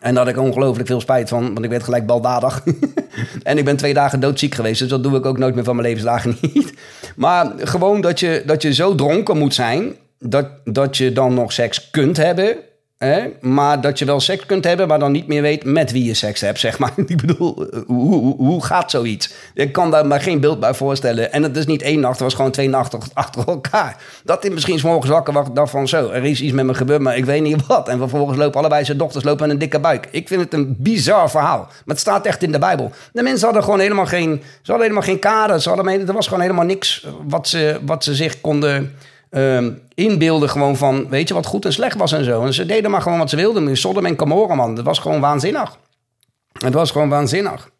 En 0.00 0.14
daar 0.14 0.24
had 0.24 0.34
ik 0.34 0.40
ongelooflijk 0.40 0.88
veel 0.88 1.00
spijt 1.00 1.28
van, 1.28 1.52
want 1.52 1.64
ik 1.64 1.70
werd 1.70 1.82
gelijk 1.82 2.06
baldadig. 2.06 2.64
en 3.42 3.58
ik 3.58 3.64
ben 3.64 3.76
twee 3.76 3.94
dagen 3.94 4.20
doodziek 4.20 4.54
geweest, 4.54 4.78
dus 4.80 4.88
dat 4.88 5.02
doe 5.02 5.16
ik 5.16 5.26
ook 5.26 5.38
nooit 5.38 5.54
meer 5.54 5.64
van 5.64 5.76
mijn 5.76 5.88
levensdagen 5.88 6.36
niet. 6.54 6.74
Maar 7.16 7.52
gewoon 7.58 8.00
dat 8.00 8.20
je, 8.20 8.42
dat 8.46 8.62
je 8.62 8.74
zo 8.74 8.94
dronken 8.94 9.38
moet 9.38 9.54
zijn, 9.54 9.94
dat, 10.18 10.46
dat 10.64 10.96
je 10.96 11.12
dan 11.12 11.34
nog 11.34 11.52
seks 11.52 11.90
kunt 11.90 12.16
hebben. 12.16 12.56
Maar 13.40 13.80
dat 13.80 13.98
je 13.98 14.04
wel 14.04 14.20
seks 14.20 14.46
kunt 14.46 14.64
hebben, 14.64 14.88
maar 14.88 14.98
dan 14.98 15.12
niet 15.12 15.26
meer 15.26 15.42
weet 15.42 15.64
met 15.64 15.92
wie 15.92 16.04
je 16.04 16.14
seks 16.14 16.40
hebt, 16.40 16.58
zeg 16.58 16.78
maar. 16.78 16.92
Ik 17.06 17.26
bedoel, 17.26 17.66
hoe, 17.86 18.14
hoe, 18.14 18.36
hoe 18.36 18.64
gaat 18.64 18.90
zoiets? 18.90 19.32
Ik 19.54 19.72
kan 19.72 19.90
daar 19.90 20.06
maar 20.06 20.20
geen 20.20 20.40
beeld 20.40 20.60
bij 20.60 20.74
voorstellen. 20.74 21.32
En 21.32 21.42
het 21.42 21.56
is 21.56 21.66
niet 21.66 21.82
één 21.82 22.00
nacht, 22.00 22.12
het 22.12 22.22
was 22.22 22.34
gewoon 22.34 22.50
twee 22.50 22.68
nachten 22.68 23.00
achter 23.14 23.46
elkaar. 23.46 23.96
Dat 24.24 24.44
is 24.44 24.50
misschien 24.50 24.78
s'morgens 24.78 25.10
wakker 25.10 25.32
wacht 25.32 25.54
dacht 25.54 25.70
van 25.70 25.88
zo, 25.88 26.10
er 26.10 26.24
is 26.24 26.40
iets 26.40 26.52
met 26.52 26.64
me 26.64 26.74
gebeurd, 26.74 27.00
maar 27.00 27.16
ik 27.16 27.24
weet 27.24 27.42
niet 27.42 27.66
wat. 27.66 27.88
En 27.88 27.98
vervolgens 27.98 28.38
lopen 28.38 28.60
allebei 28.60 28.84
zijn 28.84 28.98
dochters 28.98 29.24
lopen 29.24 29.42
met 29.42 29.50
een 29.50 29.58
dikke 29.58 29.80
buik. 29.80 30.08
Ik 30.10 30.28
vind 30.28 30.40
het 30.40 30.54
een 30.54 30.76
bizar 30.78 31.30
verhaal. 31.30 31.58
Maar 31.58 31.82
het 31.84 31.98
staat 31.98 32.26
echt 32.26 32.42
in 32.42 32.52
de 32.52 32.58
Bijbel. 32.58 32.90
De 33.12 33.22
mensen 33.22 33.44
hadden 33.44 33.64
gewoon 33.64 33.80
helemaal 33.80 34.06
geen, 34.06 34.42
ze 34.42 34.70
hadden 34.70 34.88
helemaal 34.88 35.08
geen 35.08 35.18
kader. 35.18 35.60
Ze 35.60 35.68
hadden, 35.68 36.06
er 36.06 36.12
was 36.12 36.26
gewoon 36.26 36.42
helemaal 36.42 36.64
niks 36.64 37.06
wat 37.26 37.48
ze, 37.48 37.80
wat 37.84 38.04
ze 38.04 38.14
zich 38.14 38.40
konden 38.40 38.92
um, 39.36 39.82
inbeelden 39.94 40.50
gewoon 40.50 40.76
van, 40.76 41.08
weet 41.08 41.28
je 41.28 41.34
wat 41.34 41.46
goed 41.46 41.64
en 41.64 41.72
slecht 41.72 41.96
was 41.96 42.12
en 42.12 42.24
zo. 42.24 42.44
En 42.44 42.54
ze 42.54 42.66
deden 42.66 42.90
maar 42.90 43.02
gewoon 43.02 43.18
wat 43.18 43.30
ze 43.30 43.36
wilden. 43.36 43.76
Sodom 43.76 44.06
en 44.06 44.18
Gomorra, 44.18 44.54
man. 44.54 44.74
Dat 44.74 44.84
was 44.84 44.98
gewoon 44.98 45.20
waanzinnig. 45.20 45.78
Het 46.52 46.74
was 46.74 46.90
gewoon 46.90 47.08
waanzinnig. 47.08 47.70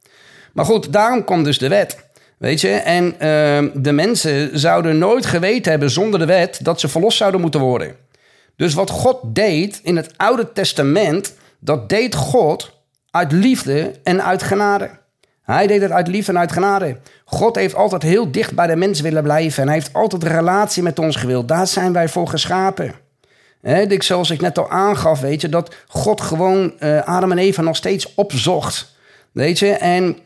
Maar 0.53 0.65
goed, 0.65 0.93
daarom 0.93 1.25
komt 1.25 1.45
dus 1.45 1.59
de 1.59 1.69
wet. 1.69 2.05
Weet 2.39 2.61
je, 2.61 2.69
en 2.71 3.05
uh, 3.05 3.71
de 3.83 3.93
mensen 3.93 4.59
zouden 4.59 4.99
nooit 4.99 5.27
geweten 5.27 5.71
hebben 5.71 5.91
zonder 5.91 6.19
de 6.19 6.27
wet 6.27 6.59
dat 6.63 6.81
ze 6.81 6.89
verlost 6.89 7.17
zouden 7.17 7.41
moeten 7.41 7.61
worden. 7.61 7.97
Dus 8.57 8.75
wat 8.75 8.91
God 8.91 9.19
deed 9.23 9.81
in 9.83 9.97
het 9.97 10.13
Oude 10.17 10.53
Testament, 10.53 11.35
dat 11.59 11.89
deed 11.89 12.15
God 12.15 12.71
uit 13.11 13.33
liefde 13.33 13.95
en 14.03 14.25
uit 14.25 14.43
genade. 14.43 14.91
Hij 15.45 15.67
deed 15.67 15.83
het 15.83 15.91
uit 15.91 16.09
liefde 16.09 16.33
en 16.33 16.39
uit 16.39 16.53
genade. 16.53 16.97
God 17.25 17.57
heeft 17.57 17.75
altijd 17.75 18.03
heel 18.03 18.33
dicht 18.33 18.55
bij 18.55 18.67
de 18.67 18.77
mens 18.77 19.01
willen 19.01 19.23
blijven. 19.23 19.63
En 19.63 19.69
hij 19.69 19.77
heeft 19.77 19.93
altijd 19.93 20.23
een 20.23 20.33
relatie 20.33 20.83
met 20.83 20.99
ons 20.99 21.17
gewild. 21.17 21.49
Daar 21.49 21.67
zijn 21.67 21.93
wij 21.93 22.09
voor 22.09 22.29
geschapen. 22.29 22.95
He, 23.61 23.87
zoals 23.99 24.31
ik 24.31 24.41
net 24.41 24.59
al 24.59 24.71
aangaf, 24.71 25.21
weet 25.21 25.41
je, 25.41 25.49
dat 25.49 25.75
God 25.89 26.21
gewoon 26.21 26.73
uh, 26.81 27.03
Adam 27.03 27.31
en 27.31 27.39
Eva 27.39 27.63
nog 27.63 27.77
steeds 27.77 28.15
opzocht. 28.15 28.97
Weet 29.33 29.59
je, 29.59 29.71
en 29.71 30.17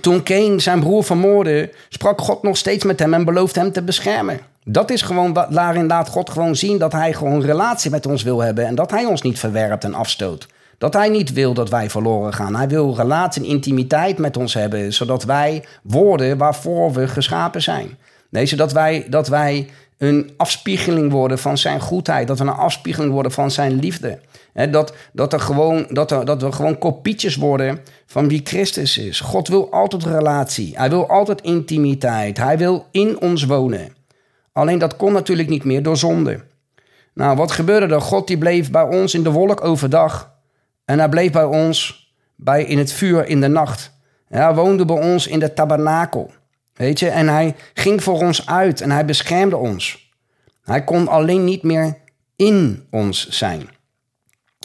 toen 0.00 0.22
Cain 0.22 0.60
zijn 0.60 0.80
broer 0.80 1.04
vermoordde, 1.04 1.70
sprak 1.88 2.20
God 2.20 2.42
nog 2.42 2.56
steeds 2.56 2.84
met 2.84 2.98
hem 2.98 3.14
en 3.14 3.24
beloofde 3.24 3.60
hem 3.60 3.72
te 3.72 3.82
beschermen. 3.82 4.40
Dat 4.64 4.90
is 4.90 5.02
gewoon, 5.02 5.46
daarin 5.50 5.86
laat 5.86 6.08
God 6.08 6.30
gewoon 6.30 6.56
zien 6.56 6.78
dat 6.78 6.92
hij 6.92 7.12
gewoon 7.12 7.32
een 7.32 7.46
relatie 7.46 7.90
met 7.90 8.06
ons 8.06 8.22
wil 8.22 8.40
hebben 8.40 8.66
en 8.66 8.74
dat 8.74 8.90
hij 8.90 9.04
ons 9.04 9.22
niet 9.22 9.38
verwerpt 9.38 9.84
en 9.84 9.94
afstoot. 9.94 10.46
Dat 10.78 10.94
hij 10.94 11.08
niet 11.08 11.32
wil 11.32 11.54
dat 11.54 11.68
wij 11.68 11.90
verloren 11.90 12.34
gaan. 12.34 12.56
Hij 12.56 12.68
wil 12.68 12.96
relatie 12.96 13.42
en 13.42 13.48
intimiteit 13.48 14.18
met 14.18 14.36
ons 14.36 14.54
hebben, 14.54 14.92
zodat 14.92 15.24
wij 15.24 15.64
worden 15.82 16.38
waarvoor 16.38 16.92
we 16.92 17.08
geschapen 17.08 17.62
zijn. 17.62 17.98
Nee, 18.30 18.46
zodat 18.46 18.72
wij, 18.72 19.06
dat 19.08 19.28
wij 19.28 19.68
een 19.98 20.30
afspiegeling 20.36 21.12
worden 21.12 21.38
van 21.38 21.58
zijn 21.58 21.80
goedheid. 21.80 22.26
Dat 22.26 22.38
we 22.38 22.44
een 22.44 22.50
afspiegeling 22.50 23.12
worden 23.12 23.32
van 23.32 23.50
zijn 23.50 23.78
liefde. 23.78 24.18
dat, 24.70 24.94
dat, 25.12 25.32
er 25.32 25.40
gewoon, 25.40 25.86
dat, 25.90 26.10
er, 26.10 26.24
dat 26.24 26.42
we 26.42 26.52
gewoon 26.52 26.78
kopietjes 26.78 27.36
worden 27.36 27.80
van 28.06 28.28
wie 28.28 28.40
Christus 28.44 28.98
is. 28.98 29.20
God 29.20 29.48
wil 29.48 29.72
altijd 29.72 30.04
relatie. 30.04 30.72
Hij 30.76 30.90
wil 30.90 31.08
altijd 31.08 31.40
intimiteit. 31.40 32.36
Hij 32.36 32.58
wil 32.58 32.86
in 32.90 33.20
ons 33.20 33.44
wonen. 33.44 33.96
Alleen 34.52 34.78
dat 34.78 34.96
kon 34.96 35.12
natuurlijk 35.12 35.48
niet 35.48 35.64
meer 35.64 35.82
door 35.82 35.96
zonde. 35.96 36.40
Nou, 37.14 37.36
wat 37.36 37.52
gebeurde 37.52 37.94
er? 37.94 38.00
God 38.00 38.26
die 38.26 38.38
bleef 38.38 38.70
bij 38.70 38.82
ons 38.82 39.14
in 39.14 39.22
de 39.22 39.30
wolk 39.30 39.64
overdag. 39.64 40.36
En 40.88 40.98
hij 40.98 41.08
bleef 41.08 41.32
bij 41.32 41.44
ons 41.44 42.06
bij 42.36 42.64
in 42.64 42.78
het 42.78 42.92
vuur 42.92 43.26
in 43.26 43.40
de 43.40 43.48
nacht. 43.48 43.92
Hij 44.28 44.54
woonde 44.54 44.84
bij 44.84 44.96
ons 44.96 45.26
in 45.26 45.38
de 45.38 45.54
tabernakel. 45.54 46.30
Weet 46.74 46.98
je, 46.98 47.08
en 47.08 47.28
hij 47.28 47.54
ging 47.74 48.02
voor 48.02 48.20
ons 48.20 48.46
uit 48.46 48.80
en 48.80 48.90
hij 48.90 49.04
beschermde 49.04 49.56
ons. 49.56 50.12
Hij 50.62 50.84
kon 50.84 51.08
alleen 51.08 51.44
niet 51.44 51.62
meer 51.62 51.96
in 52.36 52.86
ons 52.90 53.28
zijn. 53.28 53.68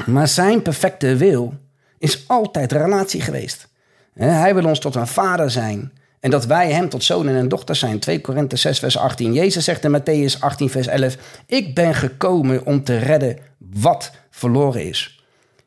Maar 0.06 0.28
zijn 0.28 0.62
perfecte 0.62 1.16
wil 1.16 1.54
is 1.98 2.28
altijd 2.28 2.72
relatie 2.72 3.22
geweest. 3.22 3.68
Hij 4.14 4.56
wil 4.56 4.66
ons 4.66 4.80
tot 4.80 4.96
een 4.96 5.08
vader 5.08 5.52
zijn 5.52 5.92
en 6.20 6.30
dat 6.30 6.46
wij 6.46 6.72
hem 6.72 6.90
tot 6.90 7.04
zonen 7.04 7.36
en 7.36 7.48
dochters 7.48 7.80
zijn. 7.80 8.00
2 8.00 8.22
Korinthe 8.22 8.56
6 8.56 8.80
vers 8.80 8.98
18. 8.98 9.34
Jezus 9.34 9.64
zegt 9.64 9.84
in 9.84 10.02
Matthäus 10.02 10.40
18 10.40 10.70
vers 10.70 10.88
11. 10.88 11.18
Ik 11.46 11.76
ben 11.76 11.96
gekomen 11.96 12.66
om 12.66 12.84
te 12.84 12.98
redden 12.98 13.38
wat 13.58 14.12
verloren 14.30 14.88
is. 14.88 15.23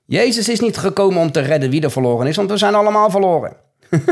Jezus 0.07 0.49
is 0.49 0.61
niet 0.61 0.77
gekomen 0.77 1.21
om 1.21 1.33
te 1.33 1.41
redden 1.41 1.71
wie 1.71 1.83
er 1.83 1.91
verloren 1.91 2.27
is, 2.27 2.37
want 2.37 2.51
we 2.51 2.57
zijn 2.57 2.75
allemaal 2.75 3.11
verloren. 3.11 3.57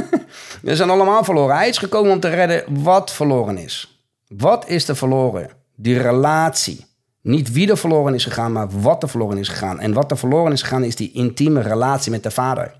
we 0.62 0.76
zijn 0.76 0.90
allemaal 0.90 1.24
verloren. 1.24 1.56
Hij 1.56 1.68
is 1.68 1.78
gekomen 1.78 2.12
om 2.12 2.20
te 2.20 2.28
redden 2.28 2.64
wat 2.82 3.12
verloren 3.12 3.58
is. 3.58 4.02
Wat 4.28 4.68
is 4.68 4.88
er 4.88 4.96
verloren? 4.96 5.50
Die 5.76 5.98
relatie. 5.98 6.86
Niet 7.20 7.52
wie 7.52 7.70
er 7.70 7.78
verloren 7.78 8.14
is 8.14 8.24
gegaan, 8.24 8.52
maar 8.52 8.80
wat 8.80 9.02
er 9.02 9.08
verloren 9.08 9.38
is 9.38 9.48
gegaan. 9.48 9.80
En 9.80 9.92
wat 9.92 10.10
er 10.10 10.18
verloren 10.18 10.52
is 10.52 10.62
gegaan 10.62 10.84
is 10.84 10.96
die 10.96 11.12
intieme 11.12 11.60
relatie 11.60 12.10
met 12.10 12.22
de 12.22 12.30
Vader. 12.30 12.74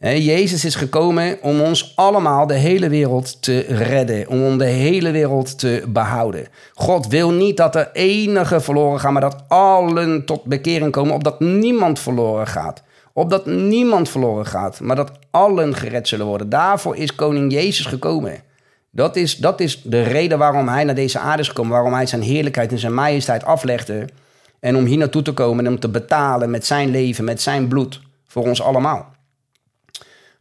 Jezus 0.00 0.64
is 0.64 0.74
gekomen 0.74 1.38
om 1.42 1.60
ons 1.60 1.92
allemaal 1.96 2.46
de 2.46 2.54
hele 2.54 2.88
wereld 2.88 3.42
te 3.42 3.58
redden, 3.58 4.28
om 4.28 4.58
de 4.58 4.64
hele 4.64 5.10
wereld 5.10 5.58
te 5.58 5.84
behouden. 5.88 6.46
God 6.74 7.06
wil 7.06 7.30
niet 7.30 7.56
dat 7.56 7.74
er 7.74 7.90
enige 7.92 8.60
verloren 8.60 9.00
gaan, 9.00 9.12
maar 9.12 9.22
dat 9.22 9.44
allen 9.48 10.24
tot 10.24 10.44
bekering 10.44 10.92
komen, 10.92 11.14
opdat 11.14 11.40
niemand 11.40 12.00
verloren 12.00 12.46
gaat. 12.46 12.82
Opdat 13.12 13.46
niemand 13.46 14.08
verloren 14.08 14.46
gaat, 14.46 14.80
maar 14.80 14.96
dat 14.96 15.12
allen 15.30 15.74
gered 15.74 16.08
zullen 16.08 16.26
worden. 16.26 16.48
Daarvoor 16.48 16.96
is 16.96 17.14
koning 17.14 17.52
Jezus 17.52 17.86
gekomen. 17.86 18.42
Dat 18.90 19.16
is, 19.16 19.36
dat 19.36 19.60
is 19.60 19.82
de 19.82 20.02
reden 20.02 20.38
waarom 20.38 20.68
hij 20.68 20.84
naar 20.84 20.94
deze 20.94 21.18
aarde 21.18 21.42
is 21.42 21.48
gekomen, 21.48 21.72
waarom 21.72 21.92
hij 21.92 22.06
zijn 22.06 22.22
heerlijkheid 22.22 22.72
en 22.72 22.78
zijn 22.78 22.94
majesteit 22.94 23.44
aflegde. 23.44 24.08
En 24.60 24.76
om 24.76 24.84
hier 24.84 24.98
naartoe 24.98 25.22
te 25.22 25.32
komen 25.32 25.66
en 25.66 25.72
om 25.72 25.80
te 25.80 25.88
betalen 25.88 26.50
met 26.50 26.66
zijn 26.66 26.90
leven, 26.90 27.24
met 27.24 27.42
zijn 27.42 27.68
bloed, 27.68 28.00
voor 28.26 28.42
ons 28.42 28.62
allemaal. 28.62 29.16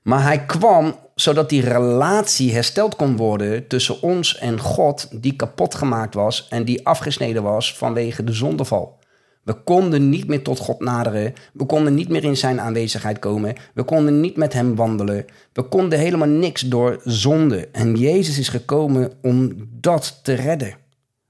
Maar 0.07 0.23
hij 0.23 0.45
kwam 0.45 0.95
zodat 1.15 1.49
die 1.49 1.61
relatie 1.61 2.53
hersteld 2.53 2.95
kon 2.95 3.17
worden 3.17 3.67
tussen 3.67 4.01
ons 4.01 4.37
en 4.37 4.59
God, 4.59 5.21
die 5.21 5.35
kapot 5.35 5.75
gemaakt 5.75 6.13
was 6.13 6.47
en 6.49 6.63
die 6.63 6.85
afgesneden 6.85 7.43
was 7.43 7.73
vanwege 7.73 8.23
de 8.23 8.33
zondeval. 8.33 8.99
We 9.43 9.53
konden 9.53 10.09
niet 10.09 10.27
meer 10.27 10.43
tot 10.43 10.59
God 10.59 10.79
naderen. 10.79 11.33
We 11.53 11.65
konden 11.65 11.93
niet 11.93 12.09
meer 12.09 12.23
in 12.23 12.37
zijn 12.37 12.61
aanwezigheid 12.61 13.19
komen. 13.19 13.55
We 13.73 13.83
konden 13.83 14.19
niet 14.19 14.37
met 14.37 14.53
hem 14.53 14.75
wandelen. 14.75 15.25
We 15.53 15.63
konden 15.63 15.99
helemaal 15.99 16.27
niks 16.27 16.61
door 16.61 17.01
zonde. 17.03 17.67
En 17.71 17.95
Jezus 17.95 18.39
is 18.39 18.49
gekomen 18.49 19.11
om 19.21 19.51
dat 19.71 20.19
te 20.23 20.33
redden. 20.33 20.75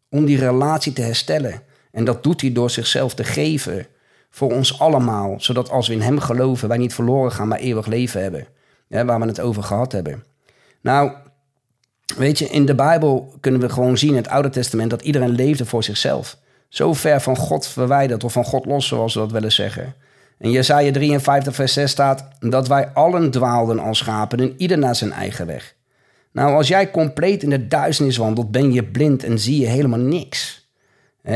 Om 0.09 0.25
die 0.25 0.37
relatie 0.37 0.93
te 0.93 1.01
herstellen. 1.01 1.61
En 1.91 2.03
dat 2.03 2.23
doet 2.23 2.41
hij 2.41 2.51
door 2.51 2.69
zichzelf 2.69 3.13
te 3.13 3.23
geven 3.23 3.87
voor 4.29 4.51
ons 4.51 4.79
allemaal. 4.79 5.35
Zodat 5.37 5.69
als 5.69 5.87
we 5.87 5.93
in 5.93 6.01
hem 6.01 6.19
geloven, 6.19 6.67
wij 6.67 6.77
niet 6.77 6.93
verloren 6.93 7.31
gaan, 7.31 7.47
maar 7.47 7.59
eeuwig 7.59 7.85
leven 7.85 8.21
hebben. 8.21 8.47
Waar 8.87 9.19
we 9.19 9.25
het 9.25 9.39
over 9.39 9.63
gehad 9.63 9.91
hebben. 9.91 10.23
Nou, 10.81 11.11
weet 12.17 12.39
je, 12.39 12.45
in 12.45 12.65
de 12.65 12.75
Bijbel 12.75 13.33
kunnen 13.39 13.61
we 13.61 13.69
gewoon 13.69 13.97
zien 13.97 14.09
in 14.09 14.15
het 14.15 14.29
Oude 14.29 14.49
Testament 14.49 14.89
dat 14.89 15.01
iedereen 15.01 15.29
leefde 15.31 15.65
voor 15.65 15.83
zichzelf 15.83 16.37
zo 16.69 16.93
ver 16.93 17.21
van 17.21 17.37
God 17.37 17.67
verwijderd 17.67 18.23
of 18.23 18.31
van 18.31 18.43
God 18.43 18.65
los, 18.65 18.87
zoals 18.87 19.13
we 19.13 19.19
dat 19.19 19.31
willen 19.31 19.51
zeggen. 19.51 19.95
In 20.39 20.51
Jesaja 20.51 20.91
53 20.91 21.55
vers 21.55 21.73
6 21.73 21.91
staat 21.91 22.27
dat 22.39 22.67
wij 22.67 22.87
allen 22.87 23.31
dwaalden 23.31 23.79
als 23.79 23.97
schapen 23.97 24.39
en 24.39 24.53
ieder 24.57 24.77
naar 24.77 24.95
zijn 24.95 25.11
eigen 25.11 25.45
weg. 25.45 25.75
Nou, 26.31 26.55
als 26.55 26.67
jij 26.67 26.91
compleet 26.91 27.43
in 27.43 27.49
de 27.49 27.67
duisternis 27.67 28.17
wandelt, 28.17 28.51
ben 28.51 28.71
je 28.73 28.83
blind 28.83 29.23
en 29.23 29.39
zie 29.39 29.59
je 29.59 29.65
helemaal 29.65 29.99
niks. 29.99 30.65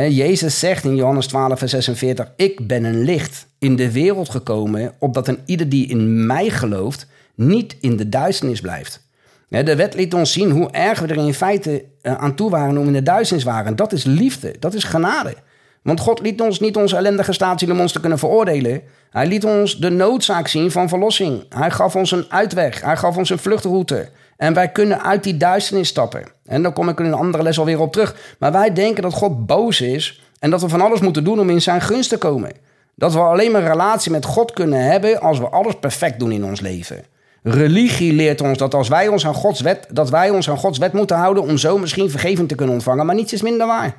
Jezus 0.10 0.60
zegt 0.60 0.84
in 0.84 0.96
Johannes 0.96 1.28
12 1.28 1.60
vers 1.60 1.72
46, 1.72 2.32
ik 2.36 2.68
ben 2.68 2.84
een 2.84 3.02
licht 3.02 3.48
in 3.60 3.76
de 3.76 3.92
wereld 3.92 4.30
gekomen, 4.30 4.94
opdat 5.00 5.28
een 5.28 5.40
ieder 5.46 5.70
die 5.70 5.88
in 5.88 6.26
mij 6.26 6.50
gelooft, 6.50 7.08
niet 7.36 7.78
in 7.80 7.98
de 7.98 8.10
duisternis 8.10 8.62
blijft. 8.62 9.10
De 9.48 9.76
wet 9.76 9.94
liet 9.94 10.14
ons 10.14 10.32
zien 10.32 10.52
hoe 10.52 10.70
erg 10.72 11.00
we 11.00 11.08
er 11.08 11.18
in 11.18 11.34
feite 11.34 11.84
eh, 12.02 12.14
aan 12.14 12.36
toe 12.36 12.50
waren 12.50 12.78
om 12.78 12.88
in 12.88 12.94
de 12.94 13.04
duisternis 13.04 13.46
waren. 13.46 13.76
Dat 13.76 13.92
is 13.92 14.04
liefde, 14.04 14.56
dat 14.60 14.74
is 14.74 14.84
genade. 14.84 15.36
Want 15.82 16.00
God 16.00 16.20
liet 16.20 16.42
ons 16.42 16.60
niet 16.60 16.76
onze 16.76 16.96
ellendige 16.96 17.34
staat 17.34 17.60
zien 17.60 17.72
om 17.72 17.80
ons 17.80 17.92
te 17.92 18.00
kunnen 18.00 18.20
veroordelen. 18.20 18.82
Hij 19.10 19.28
liet 19.28 19.46
ons 19.46 19.80
de 19.80 19.90
noodzaak 19.90 20.48
zien 20.48 20.72
van 20.72 20.90
verlossing. 20.90 21.44
Hij 21.50 21.72
gaf 21.72 21.96
ons 21.96 22.12
een 22.12 22.26
uitweg, 22.30 22.82
hij 22.82 22.98
gaf 22.98 23.18
ons 23.18 23.30
een 23.30 23.40
vluchtroute. 23.40 24.10
En 24.38 24.54
wij 24.54 24.72
kunnen 24.72 25.02
uit 25.04 25.24
die 25.24 25.38
duisternis 25.38 25.88
stappen. 25.88 26.24
En 26.46 26.64
dan 26.64 26.74
kom 26.74 26.90
ik 26.90 27.00
in 27.00 27.06
een 27.06 27.14
andere 27.14 27.44
les 27.44 27.60
alweer 27.60 27.80
op 27.80 27.92
terug. 27.92 28.16
Maar 28.40 28.52
wij 28.52 28.74
denken 28.74 29.04
dat 29.04 29.14
God 29.14 29.46
boos 29.46 29.82
is 29.82 30.22
en 30.40 30.50
dat 30.50 30.62
we 30.62 30.70
van 30.70 30.82
alles 30.82 31.00
moeten 31.00 31.24
doen 31.24 31.40
om 31.40 31.50
in 31.50 31.62
zijn 31.62 31.82
gunst 31.82 32.10
te 32.10 32.18
komen. 32.18 32.52
Dat 32.96 33.14
we 33.14 33.20
alleen 33.20 33.52
maar 33.52 33.62
een 33.62 33.68
relatie 33.68 34.12
met 34.12 34.26
God 34.26 34.54
kunnen 34.54 34.84
hebben 34.84 35.22
als 35.22 35.40
we 35.40 35.50
alles 35.50 35.74
perfect 35.80 36.20
doen 36.20 36.32
in 36.32 36.46
ons 36.46 36.60
leven. 36.60 37.04
Religie 37.44 38.14
leert 38.14 38.42
ons 38.42 38.58
dat 38.58 38.74
als 38.74 38.88
wij 38.88 39.08
ons 39.08 39.26
aan 39.26 39.34
Gods 39.34 39.62
wet, 39.62 39.88
dat 39.90 40.10
wij 40.10 40.30
ons 40.30 40.50
aan 40.50 40.58
Gods 40.58 40.78
wet 40.78 40.94
moeten 40.94 41.18
houden 41.18 41.44
om 41.44 41.58
zo 41.58 41.78
misschien 41.78 42.10
vergeving 42.10 42.48
te 42.48 42.56
kunnen 42.56 42.76
ontvangen, 42.76 43.06
maar 43.06 43.16
niets 43.16 43.34
is 43.34 43.42
minder 43.42 43.68
waar. 43.68 43.96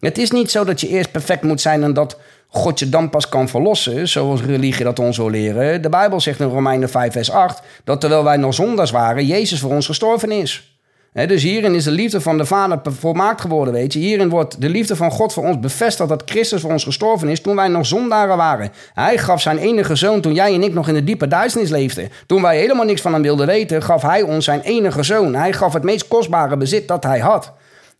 Het 0.00 0.18
is 0.18 0.30
niet 0.30 0.50
zo 0.50 0.64
dat 0.64 0.80
je 0.80 0.88
eerst 0.88 1.12
perfect 1.12 1.42
moet 1.42 1.60
zijn 1.60 1.82
en 1.82 1.92
dat 1.92 2.18
God 2.48 2.78
je 2.78 2.88
dan 2.88 3.10
pas 3.10 3.28
kan 3.28 3.48
verlossen, 3.48 4.08
zoals 4.08 4.42
religie 4.42 4.84
dat 4.84 4.98
ons 4.98 5.16
wil 5.16 5.30
leren. 5.30 5.82
De 5.82 5.88
Bijbel 5.88 6.20
zegt 6.20 6.40
in 6.40 6.48
Romeinen 6.48 6.90
5, 6.90 7.12
vers 7.12 7.30
8 7.30 7.62
dat 7.84 8.00
terwijl 8.00 8.24
wij 8.24 8.36
nog 8.36 8.54
zondaars 8.54 8.90
waren, 8.90 9.26
Jezus 9.26 9.60
voor 9.60 9.70
ons 9.70 9.86
gestorven 9.86 10.30
is 10.30 10.77
dus 11.12 11.42
hierin 11.42 11.74
is 11.74 11.84
de 11.84 11.90
liefde 11.90 12.20
van 12.20 12.38
de 12.38 12.44
Vader 12.44 12.80
volmaakt 12.92 13.40
geworden, 13.40 13.74
weet 13.74 13.92
je. 13.92 13.98
Hierin 13.98 14.28
wordt 14.28 14.60
de 14.60 14.68
liefde 14.68 14.96
van 14.96 15.10
God 15.10 15.32
voor 15.32 15.44
ons 15.44 15.60
bevestigd 15.60 16.08
dat 16.08 16.22
Christus 16.24 16.60
voor 16.60 16.70
ons 16.70 16.84
gestorven 16.84 17.28
is 17.28 17.40
toen 17.40 17.56
wij 17.56 17.68
nog 17.68 17.86
zondaren 17.86 18.36
waren. 18.36 18.72
Hij 18.94 19.18
gaf 19.18 19.40
zijn 19.40 19.58
enige 19.58 19.94
zoon 19.94 20.20
toen 20.20 20.34
jij 20.34 20.54
en 20.54 20.62
ik 20.62 20.72
nog 20.72 20.88
in 20.88 20.94
de 20.94 21.04
diepe 21.04 21.28
duisternis 21.28 21.70
leefden. 21.70 22.08
Toen 22.26 22.42
wij 22.42 22.58
helemaal 22.58 22.84
niks 22.84 23.00
van 23.00 23.12
hem 23.12 23.22
wilden 23.22 23.46
weten, 23.46 23.82
gaf 23.82 24.02
hij 24.02 24.22
ons 24.22 24.44
zijn 24.44 24.60
enige 24.60 25.02
zoon. 25.02 25.34
Hij 25.34 25.52
gaf 25.52 25.72
het 25.72 25.82
meest 25.82 26.08
kostbare 26.08 26.56
bezit 26.56 26.88
dat 26.88 27.04
hij 27.04 27.18
had. 27.18 27.52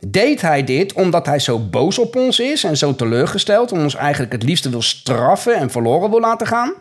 Deed 0.07 0.41
hij 0.41 0.65
dit 0.65 0.93
omdat 0.93 1.27
hij 1.27 1.39
zo 1.39 1.59
boos 1.59 1.99
op 1.99 2.17
ons 2.17 2.41
is 2.41 2.65
en 2.65 2.77
zo 2.77 2.95
teleurgesteld 2.95 3.73
om 3.73 3.81
ons 3.81 3.95
eigenlijk 3.95 4.33
het 4.33 4.43
liefste 4.43 4.71
wil 4.71 4.83
straffen 4.83 5.55
en 5.55 5.71
verloren 5.71 6.11
wil 6.11 6.21
laten 6.21 6.47
gaan? 6.47 6.73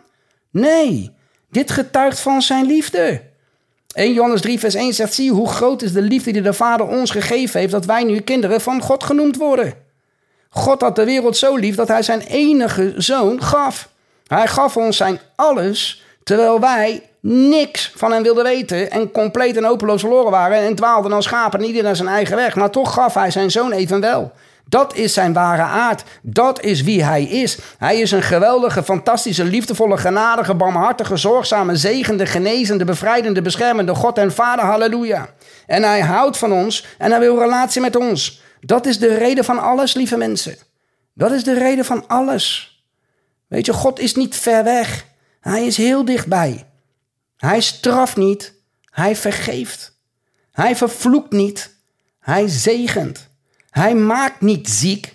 Nee, 0.50 1.10
dit 1.50 1.70
getuigt 1.70 2.20
van 2.20 2.42
zijn 2.42 2.66
liefde. 2.66 3.27
1 3.98 4.12
Johannes 4.12 4.40
3, 4.40 4.58
vers 4.58 4.74
1 4.74 4.94
zegt: 4.94 5.14
Zie 5.14 5.30
hoe 5.30 5.48
groot 5.48 5.82
is 5.82 5.92
de 5.92 6.02
liefde 6.02 6.30
die 6.30 6.42
de 6.42 6.52
Vader 6.52 6.86
ons 6.86 7.10
gegeven 7.10 7.60
heeft, 7.60 7.72
dat 7.72 7.84
wij 7.84 8.04
nu 8.04 8.20
kinderen 8.20 8.60
van 8.60 8.82
God 8.82 9.04
genoemd 9.04 9.36
worden. 9.36 9.74
God 10.50 10.80
had 10.80 10.96
de 10.96 11.04
wereld 11.04 11.36
zo 11.36 11.56
lief 11.56 11.74
dat 11.74 11.88
hij 11.88 12.02
zijn 12.02 12.20
enige 12.20 12.94
zoon 12.96 13.42
gaf. 13.42 13.88
Hij 14.26 14.46
gaf 14.46 14.76
ons 14.76 14.96
zijn 14.96 15.20
alles, 15.36 16.04
terwijl 16.24 16.60
wij 16.60 17.02
niks 17.20 17.92
van 17.96 18.12
hem 18.12 18.22
wilden 18.22 18.44
weten 18.44 18.90
en 18.90 19.10
compleet 19.10 19.56
en 19.56 19.66
openloos 19.66 20.00
verloren 20.00 20.30
waren 20.30 20.58
en 20.58 20.74
dwaalden 20.74 21.12
als 21.12 21.24
schapen, 21.24 21.64
ieder 21.64 21.82
naar 21.82 21.96
zijn 21.96 22.08
eigen 22.08 22.36
weg. 22.36 22.54
Maar 22.54 22.70
toch 22.70 22.94
gaf 22.94 23.14
hij 23.14 23.30
zijn 23.30 23.50
zoon 23.50 23.72
evenwel. 23.72 24.32
Dat 24.68 24.94
is 24.94 25.12
zijn 25.12 25.32
ware 25.32 25.62
aard. 25.62 26.04
Dat 26.22 26.62
is 26.62 26.82
wie 26.82 27.04
hij 27.04 27.22
is. 27.22 27.58
Hij 27.78 28.00
is 28.00 28.10
een 28.10 28.22
geweldige, 28.22 28.82
fantastische, 28.82 29.44
liefdevolle, 29.44 29.98
genadige, 29.98 30.54
barmhartige, 30.54 31.16
zorgzame, 31.16 31.76
zegende, 31.76 32.26
genezende, 32.26 32.84
bevrijdende, 32.84 33.42
beschermende 33.42 33.94
God 33.94 34.18
en 34.18 34.32
Vader. 34.32 34.64
Halleluja. 34.64 35.28
En 35.66 35.82
hij 35.82 36.00
houdt 36.00 36.38
van 36.38 36.52
ons 36.52 36.86
en 36.98 37.10
hij 37.10 37.20
wil 37.20 37.38
relatie 37.38 37.80
met 37.80 37.96
ons. 37.96 38.42
Dat 38.60 38.86
is 38.86 38.98
de 38.98 39.14
reden 39.14 39.44
van 39.44 39.58
alles, 39.58 39.94
lieve 39.94 40.16
mensen. 40.16 40.56
Dat 41.14 41.32
is 41.32 41.44
de 41.44 41.58
reden 41.58 41.84
van 41.84 42.04
alles. 42.06 42.76
Weet 43.46 43.66
je, 43.66 43.72
God 43.72 43.98
is 43.98 44.14
niet 44.14 44.36
ver 44.36 44.64
weg. 44.64 45.06
Hij 45.40 45.66
is 45.66 45.76
heel 45.76 46.04
dichtbij. 46.04 46.66
Hij 47.36 47.60
straft 47.60 48.16
niet. 48.16 48.54
Hij 48.84 49.16
vergeeft. 49.16 49.98
Hij 50.52 50.76
vervloekt 50.76 51.32
niet. 51.32 51.76
Hij 52.20 52.48
zegent. 52.48 53.27
Hij 53.70 53.94
maakt 53.94 54.40
niet 54.40 54.68
ziek, 54.68 55.14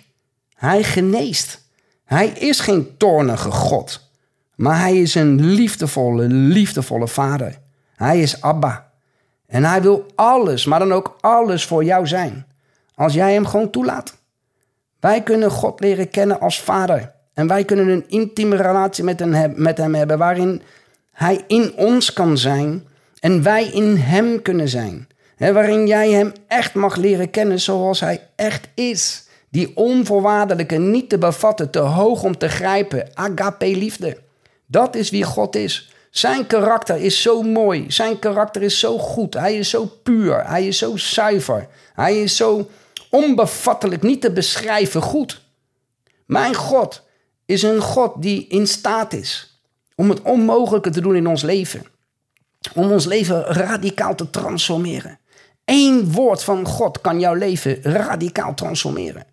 hij 0.54 0.82
geneest. 0.82 1.62
Hij 2.04 2.28
is 2.28 2.60
geen 2.60 2.96
toornige 2.96 3.50
God, 3.50 4.10
maar 4.54 4.80
hij 4.80 5.00
is 5.00 5.14
een 5.14 5.44
liefdevolle, 5.44 6.26
liefdevolle 6.26 7.08
vader. 7.08 7.58
Hij 7.96 8.20
is 8.20 8.40
Abba. 8.40 8.92
En 9.46 9.64
hij 9.64 9.82
wil 9.82 10.06
alles, 10.14 10.64
maar 10.64 10.78
dan 10.78 10.92
ook 10.92 11.16
alles 11.20 11.64
voor 11.64 11.84
jou 11.84 12.06
zijn. 12.06 12.46
Als 12.94 13.14
jij 13.14 13.32
hem 13.32 13.46
gewoon 13.46 13.70
toelaat. 13.70 14.16
Wij 15.00 15.22
kunnen 15.22 15.50
God 15.50 15.80
leren 15.80 16.10
kennen 16.10 16.40
als 16.40 16.60
vader. 16.60 17.12
En 17.34 17.46
wij 17.46 17.64
kunnen 17.64 17.88
een 17.88 18.04
intieme 18.08 18.56
relatie 18.56 19.04
met 19.04 19.20
hem, 19.20 19.52
met 19.56 19.78
hem 19.78 19.94
hebben 19.94 20.18
waarin 20.18 20.62
hij 21.12 21.44
in 21.46 21.72
ons 21.76 22.12
kan 22.12 22.38
zijn 22.38 22.86
en 23.20 23.42
wij 23.42 23.64
in 23.64 23.96
hem 23.96 24.42
kunnen 24.42 24.68
zijn 24.68 25.08
waarin 25.38 25.86
jij 25.86 26.10
hem 26.10 26.32
echt 26.48 26.74
mag 26.74 26.96
leren 26.96 27.30
kennen 27.30 27.60
zoals 27.60 28.00
hij 28.00 28.28
echt 28.36 28.68
is. 28.74 29.28
Die 29.50 29.76
onvoorwaardelijke, 29.76 30.76
niet 30.76 31.08
te 31.08 31.18
bevatten, 31.18 31.70
te 31.70 31.78
hoog 31.78 32.22
om 32.22 32.38
te 32.38 32.48
grijpen, 32.48 33.10
agape 33.14 33.76
liefde. 33.76 34.18
Dat 34.66 34.94
is 34.94 35.10
wie 35.10 35.24
God 35.24 35.56
is. 35.56 35.92
Zijn 36.10 36.46
karakter 36.46 36.96
is 36.96 37.22
zo 37.22 37.42
mooi. 37.42 37.84
Zijn 37.88 38.18
karakter 38.18 38.62
is 38.62 38.78
zo 38.78 38.98
goed. 38.98 39.34
Hij 39.34 39.58
is 39.58 39.70
zo 39.70 39.84
puur. 40.02 40.46
Hij 40.46 40.66
is 40.66 40.78
zo 40.78 40.96
zuiver. 40.96 41.68
Hij 41.94 42.22
is 42.22 42.36
zo 42.36 42.68
onbevattelijk, 43.10 44.02
niet 44.02 44.20
te 44.20 44.32
beschrijven 44.32 45.02
goed. 45.02 45.42
Mijn 46.26 46.54
God 46.54 47.02
is 47.46 47.62
een 47.62 47.80
God 47.80 48.22
die 48.22 48.46
in 48.46 48.66
staat 48.66 49.12
is 49.12 49.60
om 49.94 50.08
het 50.08 50.22
onmogelijke 50.22 50.90
te 50.90 51.00
doen 51.00 51.16
in 51.16 51.26
ons 51.26 51.42
leven. 51.42 51.86
Om 52.74 52.90
ons 52.90 53.04
leven 53.04 53.42
radicaal 53.42 54.14
te 54.14 54.30
transformeren. 54.30 55.18
Eén 55.64 56.12
woord 56.12 56.44
van 56.44 56.66
God 56.66 57.00
kan 57.00 57.20
jouw 57.20 57.34
leven 57.34 57.78
radicaal 57.82 58.54
transformeren. 58.54 59.24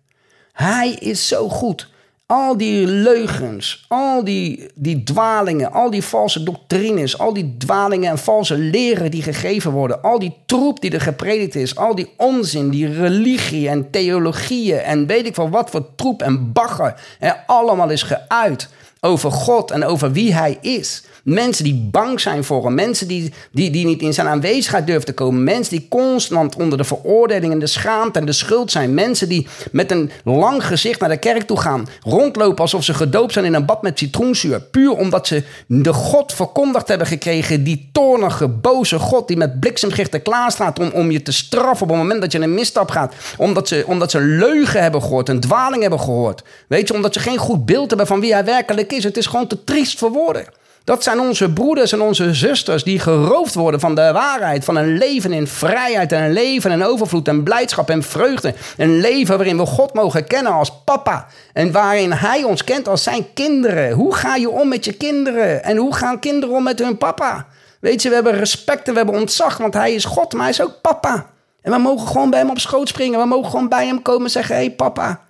Hij 0.52 0.90
is 0.90 1.28
zo 1.28 1.48
goed. 1.48 1.90
Al 2.26 2.56
die 2.56 2.86
leugens, 2.86 3.84
al 3.88 4.24
die, 4.24 4.70
die 4.74 5.02
dwalingen, 5.02 5.72
al 5.72 5.90
die 5.90 6.02
valse 6.02 6.42
doctrines, 6.42 7.18
al 7.18 7.32
die 7.32 7.56
dwalingen 7.58 8.10
en 8.10 8.18
valse 8.18 8.58
leren 8.58 9.10
die 9.10 9.22
gegeven 9.22 9.70
worden, 9.70 10.02
al 10.02 10.18
die 10.18 10.36
troep 10.46 10.80
die 10.80 10.90
er 10.90 11.00
gepredikt 11.00 11.54
is, 11.54 11.76
al 11.76 11.94
die 11.94 12.12
onzin, 12.16 12.70
die 12.70 12.92
religie 12.92 13.68
en 13.68 13.90
theologieën 13.90 14.78
en 14.78 15.06
weet 15.06 15.26
ik 15.26 15.36
wel 15.36 15.50
wat 15.50 15.70
voor 15.70 15.94
troep 15.94 16.22
en 16.22 16.52
bagger 16.52 16.94
er 17.18 17.42
allemaal 17.46 17.90
is 17.90 18.02
geuit 18.02 18.68
over 19.00 19.32
God 19.32 19.70
en 19.70 19.84
over 19.84 20.12
wie 20.12 20.34
Hij 20.34 20.58
is. 20.60 21.04
Mensen 21.22 21.64
die 21.64 21.88
bang 21.90 22.20
zijn 22.20 22.44
voor 22.44 22.64
hem. 22.64 22.74
Mensen 22.74 23.08
die, 23.08 23.32
die, 23.52 23.70
die 23.70 23.86
niet 23.86 24.02
in 24.02 24.14
zijn 24.14 24.26
aanwezigheid 24.26 24.86
durven 24.86 25.04
te 25.04 25.12
komen. 25.12 25.44
Mensen 25.44 25.78
die 25.78 25.88
constant 25.88 26.56
onder 26.56 26.78
de 26.78 26.84
veroordeling 26.84 27.52
en 27.52 27.58
de 27.58 27.66
schaamte 27.66 28.18
en 28.18 28.24
de 28.26 28.32
schuld 28.32 28.70
zijn. 28.70 28.94
Mensen 28.94 29.28
die 29.28 29.46
met 29.72 29.90
een 29.90 30.10
lang 30.24 30.66
gezicht 30.66 31.00
naar 31.00 31.08
de 31.08 31.16
kerk 31.16 31.42
toe 31.42 31.60
gaan. 31.60 31.88
Rondlopen 32.00 32.62
alsof 32.62 32.84
ze 32.84 32.94
gedoopt 32.94 33.32
zijn 33.32 33.44
in 33.44 33.54
een 33.54 33.66
bad 33.66 33.82
met 33.82 33.98
citroenzuur. 33.98 34.60
Puur 34.60 34.92
omdat 34.92 35.26
ze 35.26 35.42
de 35.66 35.92
God 35.92 36.32
verkondigd 36.32 36.88
hebben 36.88 37.06
gekregen. 37.06 37.64
Die 37.64 37.88
toornige, 37.92 38.48
boze 38.48 38.98
God 38.98 39.28
die 39.28 39.36
met 39.36 39.60
bliksemschichten 39.60 40.22
klaarstaat 40.22 40.78
om, 40.78 40.90
om 40.92 41.10
je 41.10 41.22
te 41.22 41.32
straffen 41.32 41.82
op 41.82 41.88
het 41.88 41.98
moment 41.98 42.20
dat 42.20 42.32
je 42.32 42.40
een 42.40 42.54
misstap 42.54 42.90
gaat. 42.90 43.14
Omdat 43.36 43.68
ze, 43.68 43.84
omdat 43.86 44.10
ze 44.10 44.20
leugen 44.20 44.82
hebben 44.82 45.02
gehoord, 45.02 45.28
een 45.28 45.40
dwaling 45.40 45.80
hebben 45.80 46.00
gehoord. 46.00 46.42
Weet 46.68 46.88
je, 46.88 46.94
omdat 46.94 47.14
ze 47.14 47.20
geen 47.20 47.38
goed 47.38 47.66
beeld 47.66 47.88
hebben 47.88 48.06
van 48.06 48.20
wie 48.20 48.32
hij 48.32 48.44
werkelijk 48.44 48.92
is. 48.92 49.04
Het 49.04 49.16
is 49.16 49.26
gewoon 49.26 49.46
te 49.46 49.64
triest 49.64 49.98
voor 49.98 50.10
woorden. 50.10 50.60
Dat 50.84 51.02
zijn 51.02 51.20
onze 51.20 51.52
broeders 51.52 51.92
en 51.92 52.00
onze 52.00 52.34
zusters 52.34 52.84
die 52.84 52.98
geroofd 52.98 53.54
worden 53.54 53.80
van 53.80 53.94
de 53.94 54.12
waarheid, 54.12 54.64
van 54.64 54.76
een 54.76 54.98
leven 54.98 55.32
in 55.32 55.46
vrijheid 55.46 56.12
en 56.12 56.22
een 56.22 56.32
leven 56.32 56.70
in 56.70 56.84
overvloed 56.84 57.28
en 57.28 57.42
blijdschap 57.42 57.90
en 57.90 58.02
vreugde. 58.02 58.54
Een 58.76 59.00
leven 59.00 59.36
waarin 59.36 59.56
we 59.56 59.66
God 59.66 59.94
mogen 59.94 60.26
kennen 60.26 60.52
als 60.52 60.82
papa 60.84 61.26
en 61.52 61.72
waarin 61.72 62.12
Hij 62.12 62.42
ons 62.42 62.64
kent 62.64 62.88
als 62.88 63.02
zijn 63.02 63.32
kinderen. 63.32 63.92
Hoe 63.92 64.14
ga 64.14 64.34
je 64.34 64.50
om 64.50 64.68
met 64.68 64.84
je 64.84 64.92
kinderen 64.92 65.64
en 65.64 65.76
hoe 65.76 65.94
gaan 65.94 66.18
kinderen 66.18 66.56
om 66.56 66.62
met 66.62 66.78
hun 66.78 66.98
papa? 66.98 67.46
Weet 67.80 68.02
je, 68.02 68.08
we 68.08 68.14
hebben 68.14 68.34
respect 68.34 68.86
en 68.86 68.92
we 68.92 68.98
hebben 68.98 69.20
ontzag, 69.20 69.56
want 69.56 69.74
Hij 69.74 69.94
is 69.94 70.04
God, 70.04 70.32
maar 70.32 70.42
Hij 70.42 70.50
is 70.50 70.62
ook 70.62 70.80
papa. 70.80 71.30
En 71.60 71.72
we 71.72 71.78
mogen 71.78 72.06
gewoon 72.06 72.30
bij 72.30 72.38
Hem 72.38 72.50
op 72.50 72.58
schoot 72.58 72.88
springen. 72.88 73.20
We 73.20 73.26
mogen 73.26 73.50
gewoon 73.50 73.68
bij 73.68 73.86
Hem 73.86 74.02
komen 74.02 74.24
en 74.24 74.30
zeggen: 74.30 74.54
Hé 74.54 74.60
hey, 74.60 74.74
papa, 74.74 75.20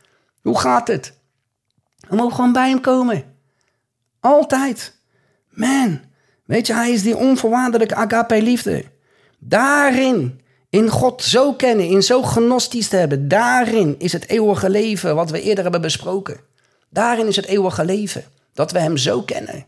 hoe 0.42 0.58
gaat 0.58 0.88
het? 0.88 1.12
We 2.08 2.16
mogen 2.16 2.34
gewoon 2.34 2.52
bij 2.52 2.68
Hem 2.68 2.80
komen. 2.80 3.24
Altijd. 4.20 5.00
Man, 5.52 6.00
weet 6.44 6.66
je, 6.66 6.74
hij 6.74 6.92
is 6.92 7.02
die 7.02 7.16
onvoorwaardelijke 7.16 7.94
agape 7.94 8.42
liefde. 8.42 8.84
Daarin, 9.38 10.40
in 10.68 10.88
God 10.88 11.22
zo 11.22 11.52
kennen, 11.52 11.86
in 11.86 12.02
zo 12.02 12.22
gnostisch 12.22 12.88
te 12.88 12.96
hebben, 12.96 13.28
daarin 13.28 13.94
is 13.98 14.12
het 14.12 14.28
eeuwige 14.28 14.70
leven 14.70 15.14
wat 15.14 15.30
we 15.30 15.42
eerder 15.42 15.62
hebben 15.62 15.80
besproken. 15.80 16.40
Daarin 16.88 17.26
is 17.26 17.36
het 17.36 17.46
eeuwige 17.46 17.84
leven, 17.84 18.24
dat 18.52 18.72
we 18.72 18.78
hem 18.78 18.96
zo 18.96 19.22
kennen. 19.22 19.64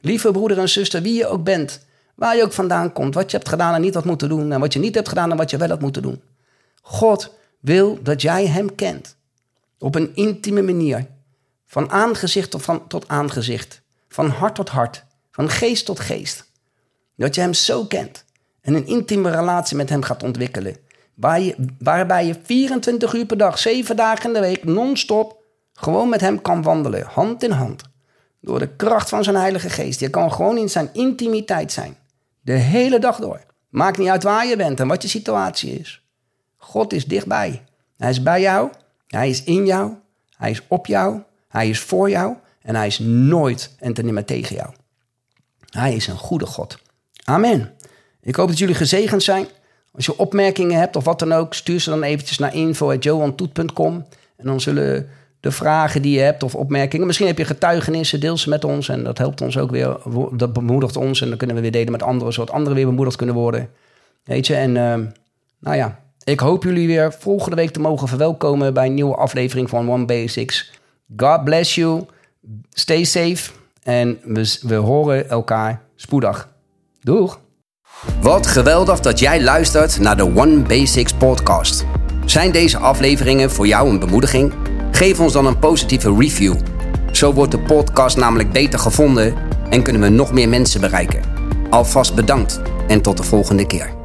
Lieve 0.00 0.30
broeder 0.30 0.58
en 0.58 0.68
zuster, 0.68 1.02
wie 1.02 1.14
je 1.14 1.26
ook 1.26 1.44
bent, 1.44 1.86
waar 2.14 2.36
je 2.36 2.42
ook 2.42 2.52
vandaan 2.52 2.92
komt, 2.92 3.14
wat 3.14 3.30
je 3.30 3.36
hebt 3.36 3.48
gedaan 3.48 3.74
en 3.74 3.80
niet 3.80 3.94
had 3.94 4.04
moeten 4.04 4.28
doen, 4.28 4.52
en 4.52 4.60
wat 4.60 4.72
je 4.72 4.78
niet 4.78 4.94
hebt 4.94 5.08
gedaan 5.08 5.30
en 5.30 5.36
wat 5.36 5.50
je 5.50 5.56
wel 5.56 5.68
had 5.68 5.80
moeten 5.80 6.02
doen. 6.02 6.22
God 6.82 7.34
wil 7.60 7.98
dat 8.02 8.22
jij 8.22 8.46
hem 8.46 8.74
kent. 8.74 9.16
Op 9.78 9.94
een 9.94 10.10
intieme 10.14 10.62
manier. 10.62 11.06
Van 11.66 11.90
aangezicht 11.90 12.50
tot, 12.50 12.62
van, 12.62 12.86
tot 12.86 13.08
aangezicht. 13.08 13.80
Van 14.08 14.28
hart 14.28 14.54
tot 14.54 14.68
hart. 14.68 15.04
Van 15.38 15.48
geest 15.48 15.84
tot 15.84 16.00
geest. 16.00 16.50
Dat 17.16 17.34
je 17.34 17.40
hem 17.40 17.54
zo 17.54 17.84
kent. 17.84 18.24
En 18.60 18.74
een 18.74 18.86
intieme 18.86 19.30
relatie 19.30 19.76
met 19.76 19.88
hem 19.88 20.02
gaat 20.02 20.22
ontwikkelen. 20.22 20.76
Waar 21.14 21.40
je, 21.40 21.54
waarbij 21.78 22.26
je 22.26 22.34
24 22.42 23.14
uur 23.14 23.26
per 23.26 23.36
dag, 23.36 23.58
7 23.58 23.96
dagen 23.96 24.26
in 24.26 24.32
de 24.32 24.40
week, 24.40 24.64
non-stop, 24.64 25.42
gewoon 25.72 26.08
met 26.08 26.20
hem 26.20 26.42
kan 26.42 26.62
wandelen. 26.62 27.06
Hand 27.06 27.42
in 27.42 27.50
hand. 27.50 27.82
Door 28.40 28.58
de 28.58 28.68
kracht 28.76 29.08
van 29.08 29.24
zijn 29.24 29.36
Heilige 29.36 29.70
Geest. 29.70 30.00
Je 30.00 30.10
kan 30.10 30.32
gewoon 30.32 30.56
in 30.56 30.70
zijn 30.70 30.90
intimiteit 30.92 31.72
zijn. 31.72 31.96
De 32.40 32.52
hele 32.52 32.98
dag 32.98 33.18
door. 33.18 33.44
Maakt 33.68 33.98
niet 33.98 34.08
uit 34.08 34.22
waar 34.22 34.46
je 34.46 34.56
bent 34.56 34.80
en 34.80 34.88
wat 34.88 35.02
je 35.02 35.08
situatie 35.08 35.78
is. 35.78 36.02
God 36.56 36.92
is 36.92 37.04
dichtbij. 37.04 37.64
Hij 37.96 38.10
is 38.10 38.22
bij 38.22 38.40
jou. 38.40 38.70
Hij 39.06 39.28
is 39.28 39.44
in 39.44 39.66
jou. 39.66 39.92
Hij 40.36 40.50
is 40.50 40.62
op 40.68 40.86
jou. 40.86 41.22
Hij 41.48 41.68
is 41.68 41.80
voor 41.80 42.10
jou. 42.10 42.36
En 42.62 42.74
hij 42.74 42.86
is 42.86 42.98
nooit 42.98 43.74
en 43.78 43.92
ten 43.92 44.24
tegen 44.24 44.56
jou. 44.56 44.70
Hij 45.70 45.94
is 45.94 46.06
een 46.06 46.16
goede 46.16 46.46
God. 46.46 46.78
Amen. 47.24 47.72
Ik 48.22 48.36
hoop 48.36 48.48
dat 48.48 48.58
jullie 48.58 48.74
gezegend 48.74 49.22
zijn. 49.22 49.46
Als 49.92 50.06
je 50.06 50.18
opmerkingen 50.18 50.78
hebt 50.78 50.96
of 50.96 51.04
wat 51.04 51.18
dan 51.18 51.32
ook, 51.32 51.54
stuur 51.54 51.80
ze 51.80 51.90
dan 51.90 52.02
eventjes 52.02 52.38
naar 52.38 52.54
info.johantoet.com. 52.54 54.06
En 54.36 54.46
dan 54.46 54.60
zullen 54.60 55.08
de 55.40 55.50
vragen 55.50 56.02
die 56.02 56.14
je 56.14 56.20
hebt 56.20 56.42
of 56.42 56.54
opmerkingen. 56.54 57.06
Misschien 57.06 57.26
heb 57.26 57.38
je 57.38 57.44
getuigenissen, 57.44 58.20
deel 58.20 58.36
ze 58.36 58.48
met 58.48 58.64
ons. 58.64 58.88
En 58.88 59.04
dat 59.04 59.18
helpt 59.18 59.40
ons 59.40 59.58
ook 59.58 59.70
weer. 59.70 59.96
Dat 60.32 60.52
bemoedigt 60.52 60.96
ons. 60.96 61.20
En 61.20 61.28
dan 61.28 61.38
kunnen 61.38 61.56
we 61.56 61.62
weer 61.62 61.70
delen 61.70 61.92
met 61.92 62.02
anderen, 62.02 62.32
zodat 62.32 62.54
anderen 62.54 62.74
weer 62.74 62.86
bemoedigd 62.86 63.16
kunnen 63.16 63.34
worden. 63.34 63.70
Weet 64.24 64.46
je, 64.46 64.54
en 64.54 64.70
uh, 64.70 64.94
nou 65.58 65.76
ja, 65.76 66.00
ik 66.24 66.40
hoop 66.40 66.62
jullie 66.62 66.86
weer 66.86 67.12
volgende 67.12 67.56
week 67.56 67.70
te 67.70 67.80
mogen 67.80 68.08
verwelkomen 68.08 68.74
bij 68.74 68.86
een 68.86 68.94
nieuwe 68.94 69.14
aflevering 69.14 69.68
van 69.68 69.90
One 69.90 70.04
Basics. 70.04 70.72
God 71.16 71.44
bless 71.44 71.74
you. 71.74 72.04
Stay 72.70 73.04
safe. 73.04 73.50
En 73.88 74.18
we, 74.24 74.58
we 74.62 74.74
horen 74.74 75.28
elkaar 75.28 75.82
spoedig. 75.94 76.48
Doeg! 77.00 77.40
Wat 78.20 78.46
geweldig 78.46 79.00
dat 79.00 79.18
jij 79.18 79.42
luistert 79.42 80.00
naar 80.00 80.16
de 80.16 80.22
One 80.22 80.62
Basics 80.62 81.12
podcast. 81.12 81.84
Zijn 82.24 82.52
deze 82.52 82.78
afleveringen 82.78 83.50
voor 83.50 83.66
jou 83.66 83.88
een 83.88 83.98
bemoediging? 83.98 84.54
Geef 84.90 85.20
ons 85.20 85.32
dan 85.32 85.46
een 85.46 85.58
positieve 85.58 86.14
review. 86.18 86.54
Zo 87.12 87.32
wordt 87.32 87.52
de 87.52 87.60
podcast 87.60 88.16
namelijk 88.16 88.52
beter 88.52 88.78
gevonden 88.78 89.34
en 89.70 89.82
kunnen 89.82 90.02
we 90.02 90.08
nog 90.08 90.32
meer 90.32 90.48
mensen 90.48 90.80
bereiken. 90.80 91.22
Alvast 91.70 92.14
bedankt 92.14 92.60
en 92.88 93.02
tot 93.02 93.16
de 93.16 93.22
volgende 93.22 93.66
keer. 93.66 93.97